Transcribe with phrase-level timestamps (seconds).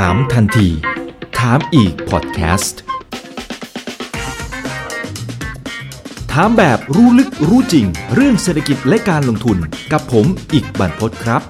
[0.00, 0.68] ถามทันที
[1.38, 2.80] ถามอีกพอดแคสต์
[6.32, 9.58] ถามแบบรู้ลึกรู้จริง เรื่องเศรษฐกิจและการลงทุน
[9.92, 11.42] กับผมอีกบรรพศครับ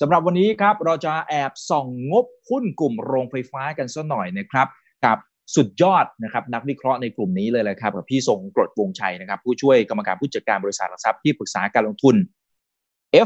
[0.00, 4.66] สำหรับวันนี้ครับเราจะแอบส่องงบหุ้นกลุ่มโรงไฟฟ้ากันสักหน่อยนะครับ
[5.06, 5.18] กับ
[5.56, 12.16] สุดยอดนะครับนักวิเคราะห์ในกลุ่มนี้เลยแหละครับกับพี่ทรงกรดวงชัยนะครับผู้ช่วยกรรมการผู้จัดการบริษัทหลักทรัพย์ที่ปรึกษาการลงทุน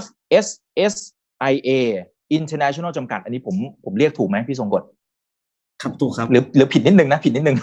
[0.00, 1.70] FSSIA
[2.38, 4.82] International จำกัด อันนี้ผมผมเรียกถูกไหมพี่ทรงกรด
[5.82, 7.56] ครับถูกครับหรือหรือผิดนิดนึงนะผิดนิดนึง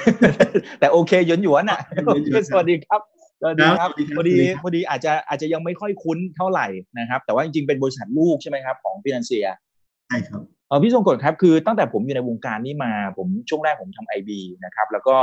[0.80, 3.02] แต่โอเคหยวนหยวนอะหยวนๆครับสวัสดีครับ
[3.42, 6.68] สวัสดีครับสวัสดีครับพอดีสวัสดีครับพอดีอาจจะอาจจะยังไม่ค่อยคุ้นเท่าไหร่
[7.00, 9.48] นะครับ แต่ว่าจริงๆเป็นบริษัทลูกใช่ไหมครับของฟินแลนเซีย
[10.08, 15.18] ใช่ครับเออพี่ทรงกฎครับคือตั้งแต่ผมอยู่ในวงการนี้มาผมช่วงแรกผมทำไอบีนะครับ แล้วก็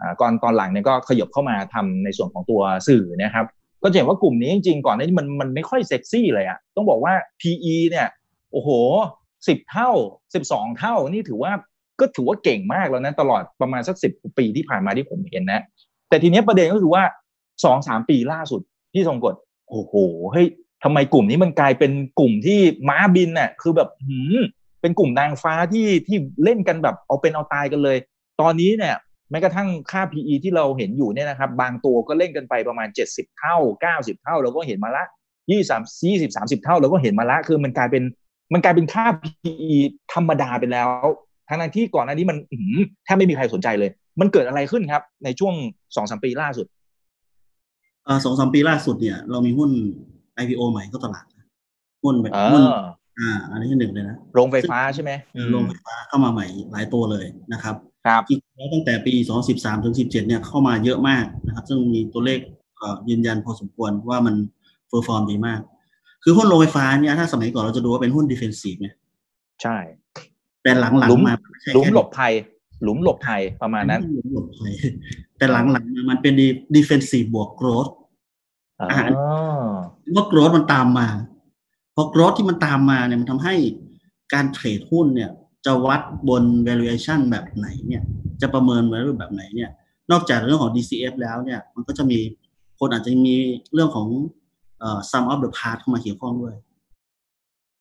[0.00, 3.46] อ่าก่อนตอนหลังเนี่ยก็ขยับเข้ามาทำในส่วนของตัวสื่อนะครับ
[3.86, 8.08] ก็จะเห็นว่ากลุ่มนี้จริงๆก่อนหน้านี้มันมันไม่ค่อยเซ็กซี่เลยอะต้องบอกว่า PE เนี่ย
[8.52, 8.68] โอ้โห
[9.48, 9.90] สิบเท่า
[10.34, 11.52] สิบสองเท่านี่ถือว่า
[12.00, 15.62] ก็ถือว่าเก่งมากแล้วนะตลอดประมาณสักสิบปีที่ผ่านมาที่ผมเห็นนะ
[16.08, 17.02] แต่ทีเนี้ยประเด็นก็คือว่า
[17.64, 18.60] สองสามปีล่าสุด
[18.92, 19.34] พี่ทรงกฎ
[19.68, 19.94] โอ้โห
[20.32, 20.46] เฮ้ย
[20.84, 24.38] ทำไมกลุ่มนี้มันกลายเป็นกลุ่มที่ม้าบินน่ะคือแบบหืม
[24.80, 27.96] เป็นกลุ่มนางฟ้าที่ที่เล่นกันแบบเอาเป็นเอาตายกันเลย
[28.40, 28.96] ตอนนี้เนี่ย
[29.30, 33.56] แม้กระทั่งค่า PE ที่เราเห็นอยู่เนี่ยนะครับ บางตัวก็เล่นกันไปประมาณ 70 เท่า
[33.90, 35.04] 90 เท่าเราก็เห็นมาละ
[35.46, 38.02] 20 20 30เท่าเราก็เห็นมาละคือมันกลายเป็น
[38.52, 39.78] มันกลายเป็นค่า PE
[40.12, 40.88] ธรรมดาไปแล้ว
[41.48, 45.54] ทั้งนั้นที่ก่อนหน้านี้มันอื้อหือแทบไม่มีใครสนใจเลย มันเกิดอะไรขึ้นครับ ในช่วง
[45.96, 46.66] สองสามปีล่าสุด
[48.04, 49.70] เอ่อสองสามปีล่าสุดเนี่ย เรามีหุ้น
[50.42, 51.46] IPO ใหม่เข้าตลาดนะ
[52.02, 52.76] หุ้นแบบเอหุ้นอ
[53.18, 57.74] อ่า อันนี้คือหนึ่งเลยนะโรงไฟฟ้าใช่ไหมอืมโรงไฟฟ้าเข้ามาใหม่หลายตัวเลยนะครับ
[58.06, 59.14] ครับจริงๆแล้วตั้งแต่ปี
[59.48, 62.38] 2013 ถึง 17 เนี่ยเข้ามาเยอะมากนะครับ ซึ่งมีตัวเลข
[62.76, 64.34] เอ่อยืนยันพอสมควรว่ามัน
[64.88, 65.60] perform ดีมาก
[66.22, 68.88] คือหุ้นโรงไฟฟ้าเนี่ยถ้าสมัยก่อนเราจะดูว่าเป็นหุ้น defensive ไง
[69.62, 69.76] ใช่
[70.62, 72.32] แต่หลังหลุมๆมาไม่ใช่หลุมแค่หลบภัย
[72.82, 74.72] หลุมหลบภัยประมาณนั้นหลุมหลบภัย
[75.38, 76.32] แต่หลังๆมามันเป็น
[76.74, 77.86] defensive บวก growth
[78.80, 78.88] อ๋อ
[80.14, 81.08] ว่า growth มันตามมา
[81.94, 83.54] พอโกรธที่มันตามมาเนี่ยมันทำให้
[84.32, 85.30] การเทรดหุ้นเนี่ย
[85.66, 88.02] จะวัดบน valuation แบบไหนเนี่ย
[88.40, 89.70] จะประเมิน value แบบไหนเนี่ย
[90.10, 92.18] นอกจากเรื่องของ DCF แล้วเนี่ย มันก็จะมี
[92.78, 93.34] คนอาจจะมี
[93.74, 94.06] เรื่องของ
[94.80, 96.54] เอ่อ sum of the part เข้ามาเกี่ยวข้องด้วย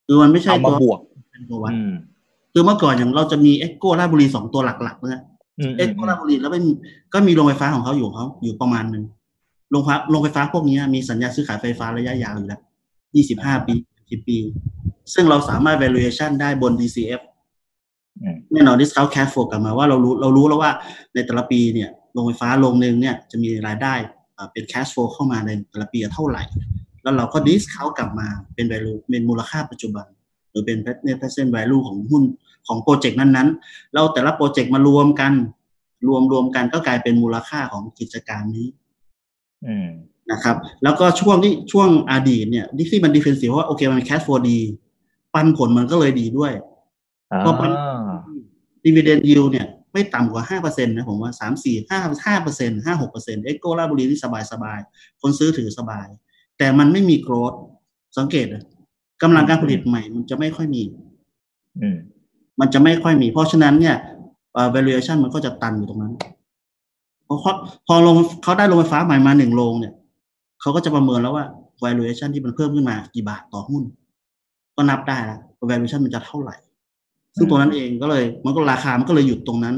[0.07, 0.99] คือมันไม่ใช่เอามาตัวบวก
[1.31, 1.93] เป็นตัววัดอืม
[2.53, 5.21] คือเมื่อก่อนอย่างเราจะมี Echo ราชบุรีสองตัวหลักๆนะ
[5.59, 6.65] อืมเอ็กโคราชบุรีแล้วเป็น
[7.13, 9.03] ก็มีโรงไฟฟ้าของเขาอยู่ของเขาอยู่ประมาณหนึ่ง
[9.71, 12.61] โรงไฟฟ้าโรงไฟฟ้าพวกนี้มีสัญญาซื้อขายไฟฟ้าระยะยาวอยู่แล้ว
[13.13, 13.73] 25ปี
[14.05, 14.37] 10ปี
[15.13, 17.34] ซึ่งเราสามารถ valuation ได้บน DCF อืม
[18.53, 20.71] แน่นอน discount cash flow กลับมาว่าเรารู้เรารู้แล้วว่า
[21.13, 23.93] ในแต่ละปีเนี่ยโรงไฟฟ้าโรงหนึ่งเนี่ยจะมีรายได้
[24.37, 26.43] อ่าเป็น cash flow เข้ามาในแต่ละปีเท่าไหร่
[27.03, 30.05] แล้วเราก็ discount กลับมาเป็น value เป็นมูลค่าปัจจุบัน
[30.51, 32.23] หรือเป็น net present value ของหุ้น
[32.67, 35.33] ของโปรเจกต์นั้นๆ เราแต่ละโปรเจกต์มารวมกัน
[36.07, 38.67] รวมรวมกันก็กลายเป็นมูลค่าของกิจการนี้
[39.65, 39.89] อืม
[40.31, 44.59] นะครับ แล้วก็ช่วงที่ช่วงอดีตเนี่ยที่มัน defensive เพราะว่าโอเคมัน cash flow ดี
[45.33, 47.71] ปันผลมันก็เลยดีด้วยอ่าเพราะปัน
[48.83, 56.07] ดีเวเดนยิวเนี่ย ไม่ต่ำกว่าห้าเปอร์เซ็นต์นะผมว่าสามสี่ห้าห้าเปอร์เซ็นต์ห้าหกเปอร์เซ็นต์เอ็กโกราชบุรีที่สบายสบายๆคนซื้อถือสบาย
[56.57, 57.53] แต่มันไม่มี growth
[58.17, 58.63] สังเกตนะ
[59.21, 60.83] กำลังการผลิตใหม่ มันจะไม่ค่อยมี
[61.81, 61.97] อืม
[62.59, 63.95] มันจะไม่ค่อยมี เพราะฉะนั้นเนี่ย
[64.53, 66.13] เอ่อ valuation มันก็จะตันอยู่ตรงนั้น
[67.25, 67.53] เพราะเขา
[67.87, 69.93] พอลงเขาได้โรงไฟฟ้าใหม่มาหนึ่งโรงเนี่ย
[70.61, 71.45] เขาก็จะประเมินแล้วว่า
[71.83, 73.83] valuation ที่มันเพิ่มขึ้นมากี่บาทต่อหุ้น
[74.75, 76.55] ก็นับได้แล้วว่า valuation มันจะเท่าไหร่
[77.37, 79.75] ซึ่งตัวนั้นเองก็เลยมันก็ราคามันก็เลยหยุดตรงนั้น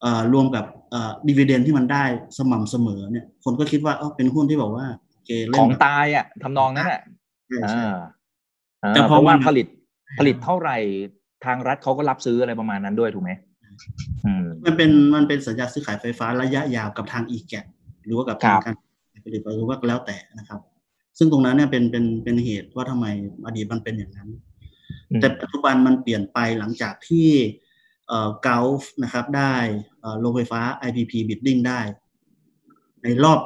[0.00, 2.04] เอ่อรวมกับเอ่อดีเวเดนที่มันได้
[2.38, 7.00] สม่ำเสมอเนี่ย คนก็คิดว่าเออเป็นหุ้นที่บอกว่าโอเคเล่ขนองแบบตายอะทำนองนั้นอะ
[7.48, 7.82] ใช่อ่าใช่
[8.82, 9.66] อ่าแต่พอเพราะว่ามันผลิต
[10.18, 10.78] ผลิตเท่าไหร่
[11.44, 13.30] ทางรัฐเขาก็รับซื้ออะไรประมาณนั้นด้วยถูกไหม
[14.24, 17.54] อืมมันเป็นมันเป็นสัญญาซื้อขายไฟฟ้าระยะยาวกับทางอีแก
[18.06, 18.76] หรือว่ากับทางครับ
[19.12, 20.60] การผลิตหรือว่าแล้วแต่นะครับ
[21.18, 23.06] ซึ่งตรงนั้นเนี่ยเป็นเป็นเป็นเหตุว่าทำไม
[23.46, 24.45] อดีตมันเป็นอย่างนั้นอืม
[25.20, 27.28] แต่ปัจจุบันมันเปลี่ยนไปหลังจากที่
[28.08, 29.54] เอ่อ Gulf นะครับได้
[30.00, 31.80] เอ่อโรงไฟฟ้า IPP bidding ได้
[33.02, 33.40] ในรอบ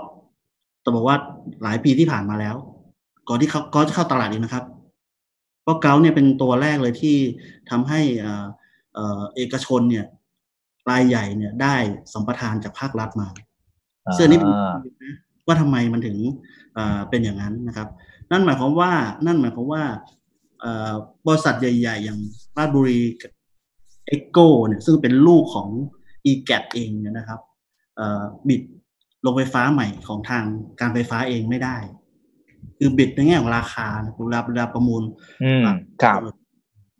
[0.85, 1.17] ต้องบอกว่า
[1.63, 2.57] หลายปีที่ผ่านมาแล้ว
[3.29, 4.65] ก่อนที่เขาก็จะเข้าตลาดอีกนะครับ
[5.63, 7.17] เพราะเกาเนี่ยเป็นตัวแรกเลยที่
[7.71, 8.47] ทำให้เอ่อ
[8.95, 10.07] เอ่อเอกชนเนี่ย
[10.91, 11.77] รายใหญ่เนี่ยได้
[12.13, 13.29] สัมปทานจากภาครัฐมา
[14.17, 15.15] ซึ่งอันนี้เป็นอ่านะ
[15.47, 16.17] ว่าทำไมมันถึง
[16.75, 17.89] เอ่อเป็นอย่างนั้นนะครับ
[18.31, 18.93] นั่นหมายความว่า
[19.27, 20.20] นั่นหมายความว่าเอ่อ
[21.27, 22.19] บริษัทใหญ่ ๆ อย่าง
[22.57, 23.01] ราชบุรี
[24.07, 25.69] เอ็กโกเนี่ยซึ่งเป็นลูกของ
[26.31, 27.41] e g a t เองเนี่ยนะครับ
[27.97, 28.63] เอ่อบิด
[29.23, 30.45] โรงไฟฟ้าใหม่ของทาง
[30.81, 31.77] การไฟฟ้าเองไม่ได้
[32.79, 33.87] คือบิดในแง่ของราคา
[34.25, 35.03] เวลาเวลาประมูล
[35.45, 35.65] อืม
[36.03, 36.19] ครับ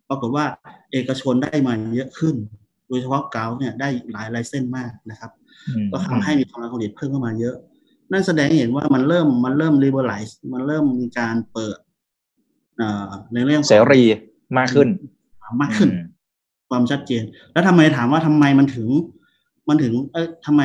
[0.09, 0.45] ปรากฏว่า
[0.91, 2.35] เอกชนได้มาเยอะขึ้น
[2.87, 5.31] โดยเฉพาะเกาเนี่ยได้หลายไลเส้นมากนะครับ
[5.67, 7.55] อืมก็ทำให้มีกำลังผลิตเพิ่มเข้ามาเยอะ
[8.11, 11.90] นั่นแสดงให้เห็นว่ามันเริ่มมันเริ่ม liberalize มันเริ่มมีการเปิดเอ่อ
[13.33, 14.01] ในเรื่องของเสรี
[14.57, 14.89] มากขึ้น
[15.61, 16.03] มากขึ้นอืม
[16.69, 18.87] ความชัดเจน แล้วทำไมถามว่าทำไมมันถึง
[19.69, 20.61] มันถึง เอ้ยทำไม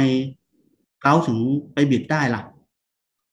[1.02, 1.38] เกาถึง
[1.74, 2.42] ไป bid ได้ล่ะ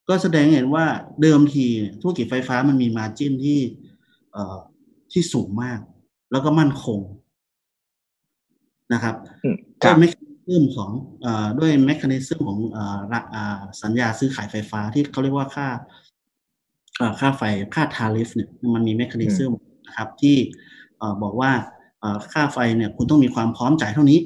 [0.09, 0.85] ก็แสดงให้เห็นว่า
[1.21, 3.59] เดิมทีเนี่ยธุรกิจไฟฟ้ามันมี margin ที่
[4.31, 4.57] เอ่อ
[5.11, 5.79] ที่สูงมาก
[6.31, 6.99] แล้วก็มั่นคง
[8.93, 10.91] นะครับอืมคด้รัวย mechanism ของ
[11.21, 16.02] เอ่อด้วย mechanism ของเอ่อระอ่าสัญญาซื้อขายไฟฟ้าที่เขาเรียกว่าค่าเอ่อ
[17.19, 17.43] ค่าไฟ
[17.75, 19.51] ค่า tariff เนี่ยมันมี mechanism
[19.87, 20.35] นะครับที่
[20.97, 21.51] เอ่อบอกว่า
[21.99, 24.19] เอ่อค่าไฟเนี่ยคุณต้องมีความพร้อมจ่ายเท่านี้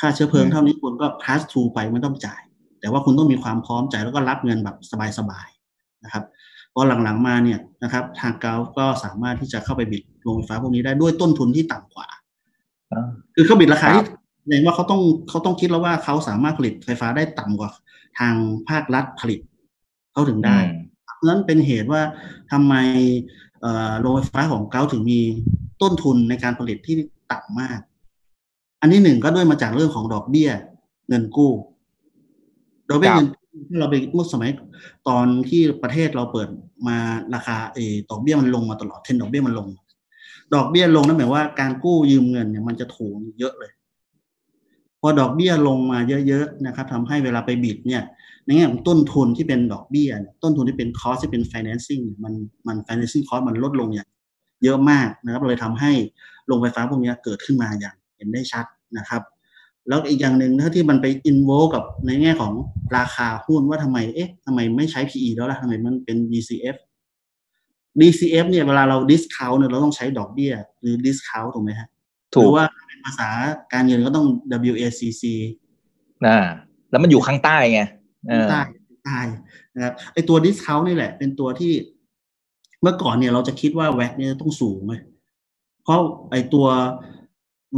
[0.00, 2.40] ค่าเชื้อเพลิงอืมเท่านี้คุณก็ pass through ไปไม่ต้องจ่าย
[2.80, 4.76] แต่ว่าคุณต้องมีความพร้อมจ่ายแล้วก็รับเงินแบบ
[5.18, 6.24] สบายๆนะครับ
[6.72, 12.08] พอหลังๆมาเนี่ยนะครับทางเกาก็สามารถที่จะเข้าไป bid โรงไฟฟ้าพวกนี้ได้ด้วยต้นทุนที่ต่ำกว่า
[12.92, 14.06] อ่าคือเขา bid ราคาที่ครัที่บ
[14.42, 17.70] แสดงว่าเขาต้องเขาต้องคิดแล้วว่าเขาสามารถผลิตไฟฟ้าได้ต่ำกว่า
[18.18, 18.34] ทาง
[18.68, 19.40] ภาครัฐผลิต
[20.12, 20.58] เขาถึงได้
[21.24, 22.02] นั้นเป็นเหตุว่า
[22.52, 22.74] ทำไม
[24.00, 25.20] โรงไฟฟ้าของเกาถึงมี
[25.82, 26.96] ต้นทุนในการผลิตที่
[27.30, 27.80] ต่ำมาก
[28.80, 30.50] อันที่หนึ่งก็ด้วยมาจากเรื่องของดอกเบี้ย
[31.08, 31.52] เงินกู้
[32.88, 34.50] ดอกเบี้ยเงินกู้ที่เราไปเมื่อสมัย
[35.08, 36.48] ตอนที่ประเทศเราเปิด
[36.88, 36.96] มา
[37.34, 39.68] ราคาเออดอกเบี้ยมันลงมาตลอดเทรนดอกเบี้ยมันลง
[40.54, 43.72] ดอกเบี้ยลงนั่นหมายว่าการกู้ยืมเงินเนี่ยมันจะถูกเยอะเลย
[45.00, 45.98] พอดอกเบี้ยลงมา
[46.28, 48.02] เยอะๆนะครับทำให้เวลาไปบิดเนี่ย
[48.46, 52.34] ในแง่ของต้นทุนที่เป็นดอกเบี้ยเนี่ยต้นทุนที่เป็นคอสที่เป็น financing เนี่ยมัน
[52.66, 54.08] มัน financing cost มันลดลงอย่าง
[54.64, 55.92] เยอะมากนะครับเลยทำให้
[56.46, 58.64] โรงไฟฟ้าพวกเนี้ยเกิดขึ้นมาอย่างเห็นได้ชัด
[58.98, 59.22] นะครับ
[59.88, 62.52] แล้วอีกอย่างหนึ่งถ้าที่มันไปอินโวกับในแง่ของ
[62.96, 66.76] ราคาหุ้นว่าทำไมเอ๊ะทำไมไม่ใช้ PE แล้วล่ะทำไมมันเป็น DCF
[68.00, 71.88] DCF เนี่ยเวลาเรา discount เนี่ยเราต้องใช้ดอกเบี้ย หรือ discount ถูกไหมฮะ
[72.30, 73.28] หถูรืกว่าเป็นภาษา
[73.72, 74.26] การเงินก็ต้อง
[74.72, 75.22] WACC
[76.26, 76.38] อ่า
[76.90, 77.80] แล้วมันอยู่ข้างใต้ไง
[78.28, 78.60] เออใต้
[79.04, 79.20] ใต้
[79.74, 81.72] นะครับไอตัว discount นี่แหละ เป็นตัวที่
[82.82, 85.00] เมื่อก่อนเนี่ยเราจะคิดว่าแวกเนี่ยต้องสูงเลย
[85.82, 86.00] เพราะ
[86.30, 86.66] ไอตัว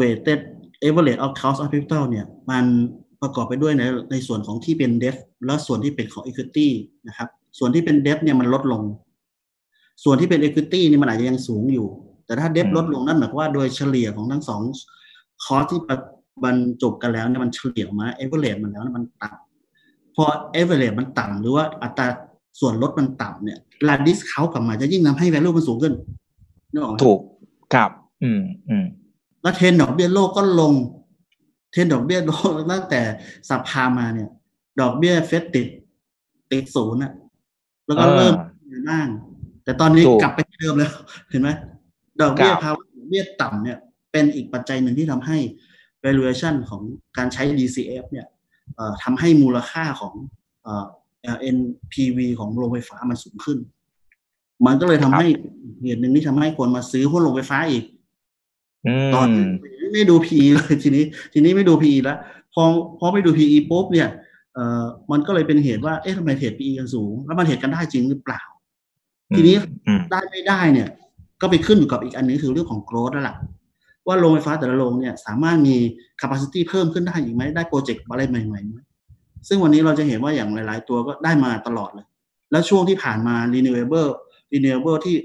[0.01, 0.41] weighted
[0.87, 2.65] average of cost of capital เนี่ย มัน
[3.23, 5.17] ประกอบไปด้วยในในส่วนของที่เป็น debt
[5.47, 6.69] และส่วนที่เป็นของ equity
[7.07, 7.29] นะครับ
[7.59, 8.83] ส่วนที่เป็น debt เนี่ยมันลดลง
[10.05, 11.89] ส่วนที่เป็น equity นี่มันอาจจะยังสูงอยู่
[12.27, 14.63] แต่ถ้า debt อืมลดลงนั่นหมายความว่าโดยเฉลี่ยของทั้งสอง
[15.45, 15.81] คอสที่
[16.45, 19.48] บรรจบกันแล้วเนี่ยมันเฉลี่ยออกมา average มันแล้วเนี่ยมันต่ำ
[20.19, 20.27] พอ
[20.61, 22.07] average มันต่ำหรือว่าอัตรา
[22.61, 25.95] ส่วนลดมันต่ำเนี่ยเวลา discount กลับมาจะยิ่งทำให้ value มันสูงขึ้น
[26.73, 27.19] นึกออกไหมถูก
[27.75, 27.91] ครับ
[28.23, 28.85] อืมอืม
[29.43, 30.75] แล้วเทรนดอกเบี้ยโลกก็ลง
[31.71, 33.01] เทรนดอกเบี้ยโลกตั้งแต่
[33.49, 34.29] สัปพามาเนี่ย
[34.81, 35.69] ดอกเบี้ยเฟดติด
[36.53, 37.13] ติดศูนย์อะ
[37.87, 38.35] แล้วก็เริ่ม
[38.91, 39.09] บ้าง
[39.65, 40.93] แต่ตอนนี้ถูกกลับไปที่เดิมแล้ว
[41.31, 41.51] เห็นไหม
[42.21, 43.79] ดอกเบี้ยครับภาวะดอกเบี้ยต่ำเนี่ย
[44.13, 45.39] เป็นอีกปัจจัยหนึ่งที่ทำให้
[46.05, 46.83] valuation ของ
[47.17, 48.38] การใช้ DCF เนี่ยเอ่อ
[49.03, 50.15] ทำให้มูลค่าของ
[50.65, 50.75] เอ่
[51.35, 53.59] อ NPV ของโรงไฟฟ้ามันสูงขึ้น
[54.67, 55.27] มันก็เลยทำให้
[55.83, 57.85] เหตุหนึ่งที่ทำให้คนมาซื้อหุ้นโรงไฟฟ้าอีก
[58.87, 62.19] อืตอนมไม่ดู PE เลยทีนี้ ทีนี้ไม่ดู PE แล้ว
[62.55, 62.63] พอ
[62.99, 64.09] พอไม่ดู PE ปุ๊บเนี่ย
[64.55, 68.43] เอ่อมันก็เลยเป็นเหตุว่าเอ๊ะทำไมเทรด PE กันสูง แล้วมันเทรดกันได้จริงหรือเปล่า
[69.37, 69.55] ทีนี้
[69.87, 70.89] อืมได้ไม่ได้เนี่ย
[71.41, 73.37] ก็ไปขึ้นอยู่กับอีกอันนึงคือเรื่องของ growth แล้วล่ะ
[74.09, 75.77] ว่าโรงไฟฟ้าแต่ละโรงเนี่ยสามารถมี
[76.21, 78.81] capacity เพิ่มขึ้นได้อีกไหมได้โปรเจกต์อะไรใหม่ๆไหม
[79.49, 82.07] ซึ่งวันนี้เราจะเห็นว่าอย่างหลาย ๆ ตัวก็ได้มาตลอดเลย
[82.51, 84.11] แล้วช่วงที่ผ่านมา renewable
[84.53, 85.17] renewable ที่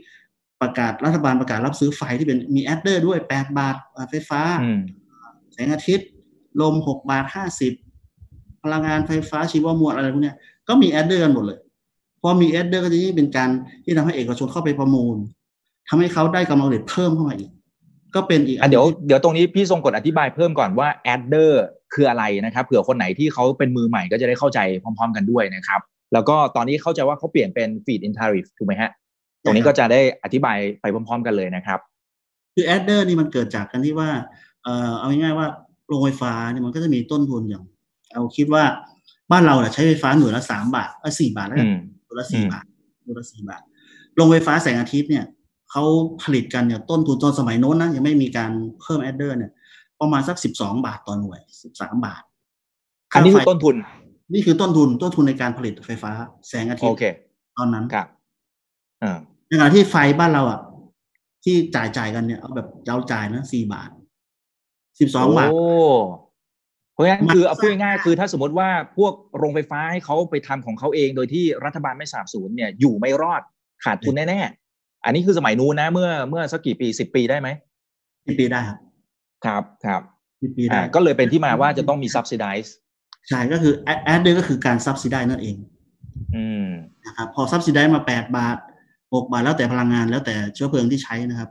[0.62, 4.82] ประกาศรัฐบาลประกาศรับซื้อไฟที่เป็นมี adder ด้วย 8 บาทอ่าไฟฟ้าอืม
[5.54, 6.08] แสงอาทิตย์
[6.62, 7.26] ลม 6 บาท
[7.94, 10.36] 50 พลังงานไฟฟ้าชีวมวลอะไรพวกเนี้ย
[10.68, 11.60] ก็มี adder กันหมดเลย
[12.22, 13.50] พอมี adder ก็จะยิ่งเป็นการ
[13.84, 15.18] ที่ทำให้เอกชนเข้าไปประมูล
[15.90, 17.52] ทำให้เขาได้กำไรเพิ่มเข้ามาอีก
[18.16, 21.52] ก็เป็นอีกอะเดี๋ยวเดี๋ยวตรงนี้พี่ทรงกลดอธิบายเพิ่มก่อนว่า adder
[21.94, 25.82] คืออะไรนะครับเผื่อคนไหนที่เขาเป็นมือใหม่ก็จะได้เข้าใจพร้อม ๆ กันด้วยนะครับ
[26.14, 28.92] แล้วก็ตอนนี้เข้าใจว่าเขาเปลี่ยนเป็น feed in tariff ถูกไหมฮะ
[29.44, 31.80] ตรงนี้ก็จะได้อธิบายไปพร้อม ๆ กันเลยนะครับ
[32.56, 34.10] คือ adder นี่มันเกิดจากการที่ว่า
[34.64, 35.48] เอ่อเอาง่ายๆว่า
[35.88, 37.64] โรงไฟฟ้าเนี่ยมันก็จะมีต้นทุนอย่าง
[38.14, 38.64] เอาคิดว่า
[39.32, 42.66] บ้านเราเนี่ยใช้ไฟฟ้าหน่วยละสามบาทเออสี่บาทแล้วกัอืนมตัวละสี่อืมบาท
[43.06, 43.62] ตัวละสี่บาท
[44.16, 45.26] โรงไฟฟ้าแสงอาทิตย์เนี่ย
[45.74, 45.86] เขา
[46.24, 48.52] ผลิตกันเนี่ยต้นทุนตอนสมัยโน้นนะยังไม่มีการ
[48.82, 49.52] เพิ่ม adder เนี่ย
[50.02, 52.22] ประมาณสักสิบสองบาทต่อหน่วยสิบสามบาท
[53.12, 53.76] อันนี้คือค่าไฟต้นทุน
[54.34, 56.12] นี่คือต้นทุนต้นทุนในการผลิตไฟฟ้า
[56.48, 57.04] แสงอาทิตโอย์เค
[57.58, 58.08] ตอนนั้นครับ
[59.04, 60.60] อ่าในขณะที่ไฟบ้านเราอะ
[61.44, 63.90] ที่จ่ายจ่ายกันเนี่ยเอาแบบเราจ่ายนะสี่บาท
[65.00, 65.64] สิบสองบาทโอ้
[66.94, 73.42] เพราะงั้นมันคือเอาพูดง่ายๆคือถ้าสมมติว่าพวกโรงไฟฟ้าให้เขาไปทำของเขาเองโดยที่รัฐบาลไม่สนับสนุนเนี่ยอยู่ไม่รอด
[73.84, 74.63] ขาดทุนแน่ๆ
[75.06, 77.50] อันนี้คือสมัยนู้นนะ เมื่อเมื่อสักกี่ปีสิบปีได้ไหม
[78.26, 78.80] สิบปีได้ครับ
[79.46, 80.02] ครับครับ
[80.42, 82.70] สิบปีได้อ่าก็เลยเป็นที่มาว่าจะต้องมี subsidize
[83.30, 85.56] ใช่ก็คือ adder ก็คือการ subsidize นั่นเอง
[86.36, 86.68] อืม
[87.06, 88.58] นะครับพอ subsidize มาแปดบาท
[89.14, 91.50] หกบาทแล้วแต่พลังงานแล้วแต่เชื้อเพลิงที่ใช้นะครับ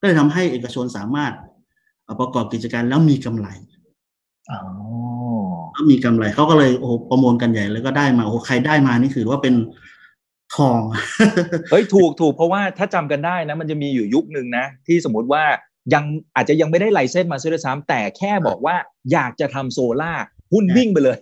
[0.00, 1.32] ก็เลยทำให้เอกชนสามารถ
[2.04, 3.48] เอ่อประกอบกิจการแล้วมีกำไร
[4.50, 4.60] อ๋อ
[5.72, 9.54] แล้วมีกำไรเขาก็เลยโอ้โหประมูลกันใหญ่แล้วก็ได้มาโอ้โหใครได้มานี่คือว่าเป็น
[10.56, 10.80] ทอง
[11.70, 15.42] เฮ้ยถูกถูกเพราะว่าถ้าจำกันได้นะ มันจะมีอยู่ยุคหนึ่งนะ ที่สมมติว่า
[15.94, 16.04] ยัง
[16.36, 18.76] อาจจะยังไม่ได้ license มาซื้อด้วยซ้ำแต่แค่บอกว่า
[19.12, 21.18] อยากจะทำโซล่าร์หุ้นวิ่งไปเลย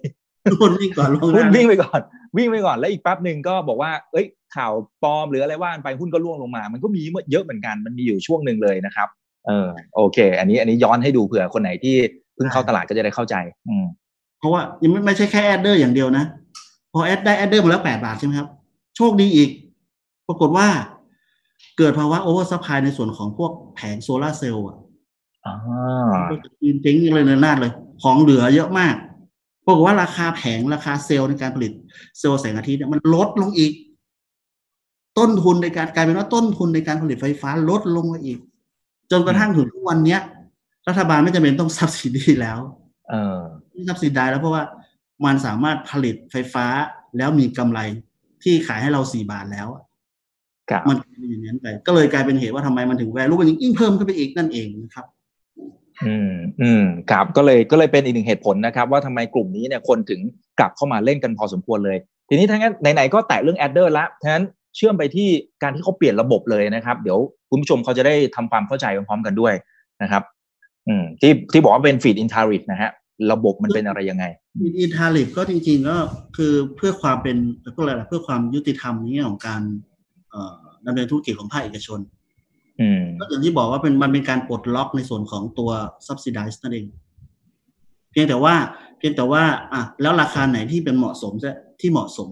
[0.60, 2.00] หุ้นวิ่งก่อนลงหุ้นหาวิ่งไปก่อน
[2.36, 9.08] วิ่งไปก่อนแล้วอีกแป๊บหนึ่งก็บอกว่า เอ้ย ข่าวปลอมหรืออะไรว่ากันไปหุ้นก็ร่วงลงมา มันก็มีเยอะเหมือนกันมันมีอยู่ช่วงหนึ่งเลยนะครับ
[9.46, 11.96] เออโอเค อันนี้อันนี้ย้อนให้ดูเผื่อคนไหนที่
[12.34, 13.36] เพิ่งเข้าตลาดก็จะได้เข้าใจ
[13.68, 13.86] อืม
[14.38, 16.24] เพราะว่ายังไม่ไม่ใช่แค่ adder อย่างเดียวนะ
[16.92, 18.48] พอแอดได้ adder มาแล้วแปดบาทใช่ไหมครับ
[18.96, 19.50] โชคดีอีก
[20.28, 20.68] ปรากฏว่า
[21.78, 24.76] เกิดภาวะ oversupply ในส่วนของพวกแผงโซลาร์เซลล์อะ
[25.44, 25.54] อ่า
[26.60, 27.72] จีนเจ๊งเลยระเนระนาดเลย
[28.02, 28.94] ของเหลือเยอะมาก
[29.66, 31.72] ปรากฏว่าราคาแผงราคาเซลล์ในการผลิต
[32.18, 33.72] เซลล์แสงอาทิตย์เนี่ยมันลดลงอีก
[35.18, 38.38] ต้นทุนในการกลายเป็นว่าต้นทุนในการผลิตไฟฟ้าลดลงมาอีก
[39.10, 40.20] จนกระทั่งถึงทุกวันเนี้ย
[40.88, 42.58] รัฐบาลไม่จำเป็นต้อง subsidy แล้ว
[43.08, 43.38] เออ
[43.70, 44.62] ไม่ subsidy แล้วเพราะว่า
[45.24, 46.66] มันสามารถผลิตไฟฟ้า
[47.16, 47.80] แล้วมีกำไร
[48.42, 49.68] ที่ขายให้เราสี่บาทแล้ว
[50.70, 55.06] ครับมันเป็นอย่างนั้นไปก็เลยกลายเป็นเหตุว่าทำไมมันถึง value มันยิ่งเพิ่มขึ้นไปอีกนั่นเองนะครับ
[56.06, 60.20] อืมอืมครับก็เลยก็เลยเป็นอีกหนึ่งเหตุผลนะครับ ว่าทำไมกลุ่มนี้เนี่ยคนถึง
[60.58, 64.44] กลับเข้ามาเล่นกันพอสมควรเลย ทีนี้ถ้างั้นไหนๆก็แตะเรื่อง adder ละถ้างั้น
[64.76, 65.28] เชื่อมไปที่
[65.62, 67.18] การที่เขาเปลี่ยนระบบเลยนะครับ เดี๋ยว
[67.50, 69.54] คุณผู้ชมเขาจะได้ทำความเข้าใจพร้อมๆกันด้วย
[70.02, 70.22] นะครับ
[70.88, 72.90] อืมที่ที่บอกว่าเป็น feed in tariff นะฮะ
[73.32, 74.24] ระบบมันเป็นอะไรยังไง
[74.80, 75.96] อินทาลิบก็จริงๆก็
[76.36, 77.36] คือเพื่อความเป็น
[77.72, 79.62] เพื่ออะไรล่ะเพื่อความยุติธรรมในแง่ของการ
[80.30, 80.56] เอ่อ
[80.86, 82.00] ดำเนินธุรกิจของภาคเอกชน
[82.80, 85.70] อืมก็อย่างที่บอกว่าเป็นมันเป็นการปลดล็อกในส่วนของตัว
[86.06, 86.86] subsidize นั่นเอง
[88.10, 88.54] เพียงแต่ว่า
[88.98, 89.42] เพียงแต่ว่า
[89.72, 92.28] อะแล้วราคาไหนที่เป็นเหมาะสมจะที่เหมาะสม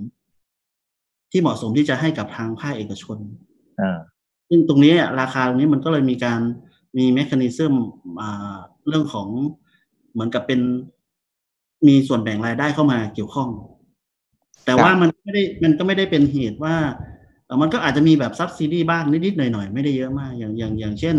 [1.33, 3.19] ที่เหมาะสมที่จะให้กับทางภาคเอกชน
[3.81, 3.99] อ่า
[4.49, 6.41] ซึ่งตรงนี้อะราคาตรงนี้มันก็เลยมีการ
[6.97, 7.75] มี mechanism
[8.21, 8.57] อ่า
[8.88, 9.29] เรื่องของ
[10.14, 10.61] เหมือนกับเป็น
[11.87, 13.49] มีส่วนแบ่งรายได้เข้ามาเกี่ยวข้อง
[14.64, 16.76] แต่ว่ามันไม่ได้มันก็ไม่ได้เป็นเหตุว่า
[17.47, 21.16] เอ่อมันก็อาจจะมีแบบ subsidy บ้างนิดๆหน่อยๆ ไม่ได้เยอะมาก อย่างอย่างอย่างเช่น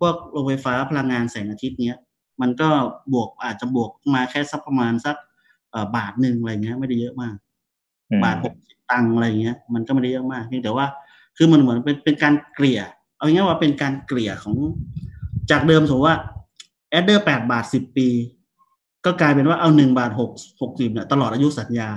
[0.00, 1.96] พวกโรงไฟฟ้าพลังงานแสงอาทิตย์เนี้ย
[2.40, 2.68] มันก็
[3.12, 5.16] บวกอาจจะบวกมาแค่สักประมาณสัก
[5.70, 7.36] เอ่อบาทหนึ่งอะไรเงี้ย ไม่ได้เยอะมาก
[8.10, 10.86] อืมบาทหกสิบตังค์อะไรเงี้ย มันก็ไม่ได้เยอะมากเพียงแต่ว่า
[11.36, 12.80] คือมันเหมือนเป็นเป็นการเกลี่ย
[13.16, 14.56] เอาง่ายๆว่าเป็นการเกลี่ยของ
[15.50, 16.18] จากเดิมสมมติว่า
[16.90, 18.08] adder แปดบาทสิบปี
[19.04, 21.88] ก็กลายเป็นว่าเอาหนึ่งบาทหกหกสิบเนี่ยตลอดอายุสัญญา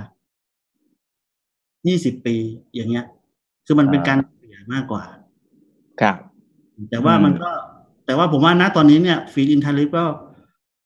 [1.88, 2.36] ยี่สิบปี
[2.74, 3.04] อย่างเงี้ย
[3.66, 5.04] คือมันเป็นการเกลี่ยมากกว่า
[6.00, 6.16] ครับ
[6.90, 7.50] แต่ว่าอืมมันก็
[8.06, 10.04] แต่ว่าผมว่าณตอนนี้เนี่ย feed-in tariff ก็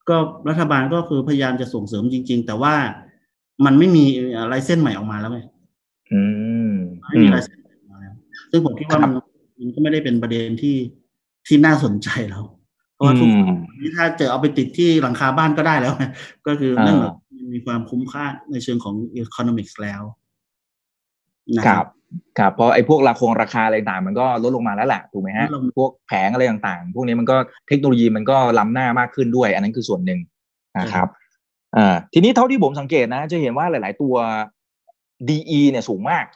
[0.09, 0.17] ก็
[0.49, 2.75] รัฐบาลก็คือพยายามจะส่งเสริมจริง ๆ แต่ว่า
[3.65, 4.05] มันไม่มี
[4.49, 5.41] ไลเส้นใหม่ออกมาแล้วไง
[6.13, 6.23] อื
[6.71, 6.75] ม
[7.09, 8.15] ไม่อืมีมไลเส้นใหม่ออกมาแล้ว
[8.51, 9.13] ซึ่งผมคิดว่าครัมับน
[9.61, 10.77] มันก็ไม่ได้เป็นประเด็นที่
[11.47, 12.45] ที่น่าสนใจแล้ว
[12.97, 16.05] เพราะว่าทุกอืมนี่ถ้าเจอเอาไปติดที่หลังคาบ้านก็ได้แล้วไง
[16.47, 20.03] ก็คือเรื่องอ่าแบบมันมีความคุ้มค่าในเชิงของ economics แล้ว
[21.57, 21.87] นะคครัรับบ
[22.39, 27.37] ครับเพราะไอ้พวกราคงราคาอะไรต่างมันก็ลดลงมาแล้วแหละถูกไหมฮะลดลงพวกแผงอะไรต่างๆ พวกนี้มันก็
[27.69, 30.21] เทคโนโลยีมันก็ล้ำหน้ามากขึ้นด้วย อันนั้นคือส่วนหนึ่ง
[30.79, 31.09] นะครับ
[31.77, 34.15] อ่าทีนี้เท่าที่ผมสังเกตนะ จะเห็นว่าหลาย ๆ ตัว
[35.29, 36.27] DE เนี่ยสูงมาก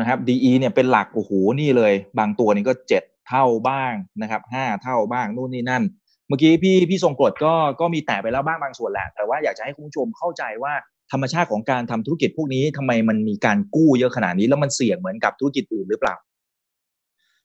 [0.00, 1.30] นะครับ DE เนี่ยเป็นหลักโอ้โห
[1.60, 3.92] นี่เลย บางตัวนี่ก็เจ็ด เท่าบ้าง
[4.22, 5.82] นะครับห้าเท่าบ้างนู่นนี่นั่น
[6.28, 10.72] เมื่อกี้พี่พี่ทรงกรดก็ก็มีแตะไปแล้วบ้างบางส่วนแหละ แต่ว่าอยากจะให้คุณผู้ชมเข้าใจว่า
[11.12, 16.14] ธรรมชาติของการทำธุรกิจพวกนี้ทำไมมันมีการกู้เยอะขนาดนี้แล้วมันเสี่ยงเหมือนกับธุรกิจอื่นหรือเปล่า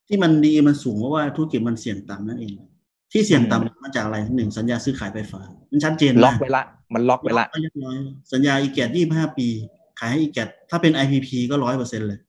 [0.08, 2.54] ที่มันดีมันสูงเพราะว่าธุรกิจมันเสี่ยงต่ำนั่นเอง
[3.12, 7.98] ที่เสี่ยงอืมต่ำมาจากอะไรหนึ่งสัญญาซื้อขายไฟฟ้า มันชัดเจนล็อกมากไว้ละมันล็อกไว้ละเรียบร้อย
[8.34, 9.48] สัญญาอีแกดยี่ห้าปี
[10.00, 12.20] ขายให้อีแกดถ้าเป็น IPP ก็ร้อยเปอร์เซ็นเลย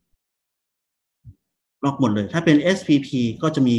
[1.85, 3.09] ล็อกหมดเลย ถ้าเป็น SPP
[3.43, 3.77] ก็จะมี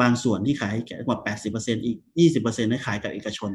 [0.00, 3.50] บางส่วนที่ขายให้แกกว่าแปดสิบเปอร์เซ็นอีกยี่สิบเปอร์เซ็นให้ขายกับเอกชน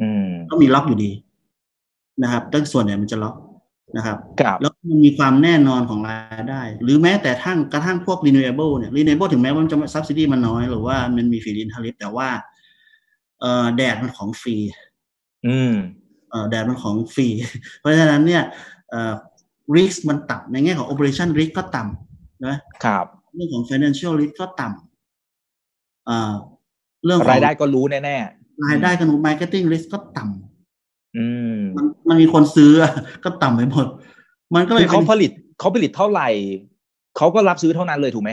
[0.00, 1.10] อืมก็มีล็อกอยู่ดี
[2.22, 3.36] นะครับตั้งส่วนเนี่ยมันจะล็อก
[3.96, 12.28] นะครับครับแล้วมันมีความแน่นอนของรายได้ หรือแม้แต่ทั้งกระทั่งพวก renewable เนี่ย renewable ถึงแม้ว่ามันจะ subsidy มันน้อย หรือว่ามันมี feed in tariff แต่ว่า
[13.40, 14.56] เอ่อแดดมันของฟรี
[15.46, 15.74] อืม
[16.30, 17.28] เอ่อแดดมันของฟรี
[17.80, 18.42] เพราะฉะนั้นเนี่ย
[18.90, 19.12] เอ่อ
[19.76, 22.11] risk มันต่ำในแง่ของ operation risk ก็ต่ำ
[22.46, 26.32] นะครับเรื่องของ financial risk ก็ต่ำเอ่อ
[27.04, 28.16] เรื่องของรายได้ก็รู้แน่
[28.66, 32.72] รายได้กับ marketing risk ก็ต่ำๆอืมมันมันมีคนซื้อ
[33.24, 33.86] ก็ต่ำไปหมด
[34.54, 35.30] มันก็เลคืยอเป็เขานผลิต
[35.60, 36.28] เขาผลิตเท่าไหร่
[37.16, 38.30] เขาก็รับซื้อเท่านั้นเลยถูกไหม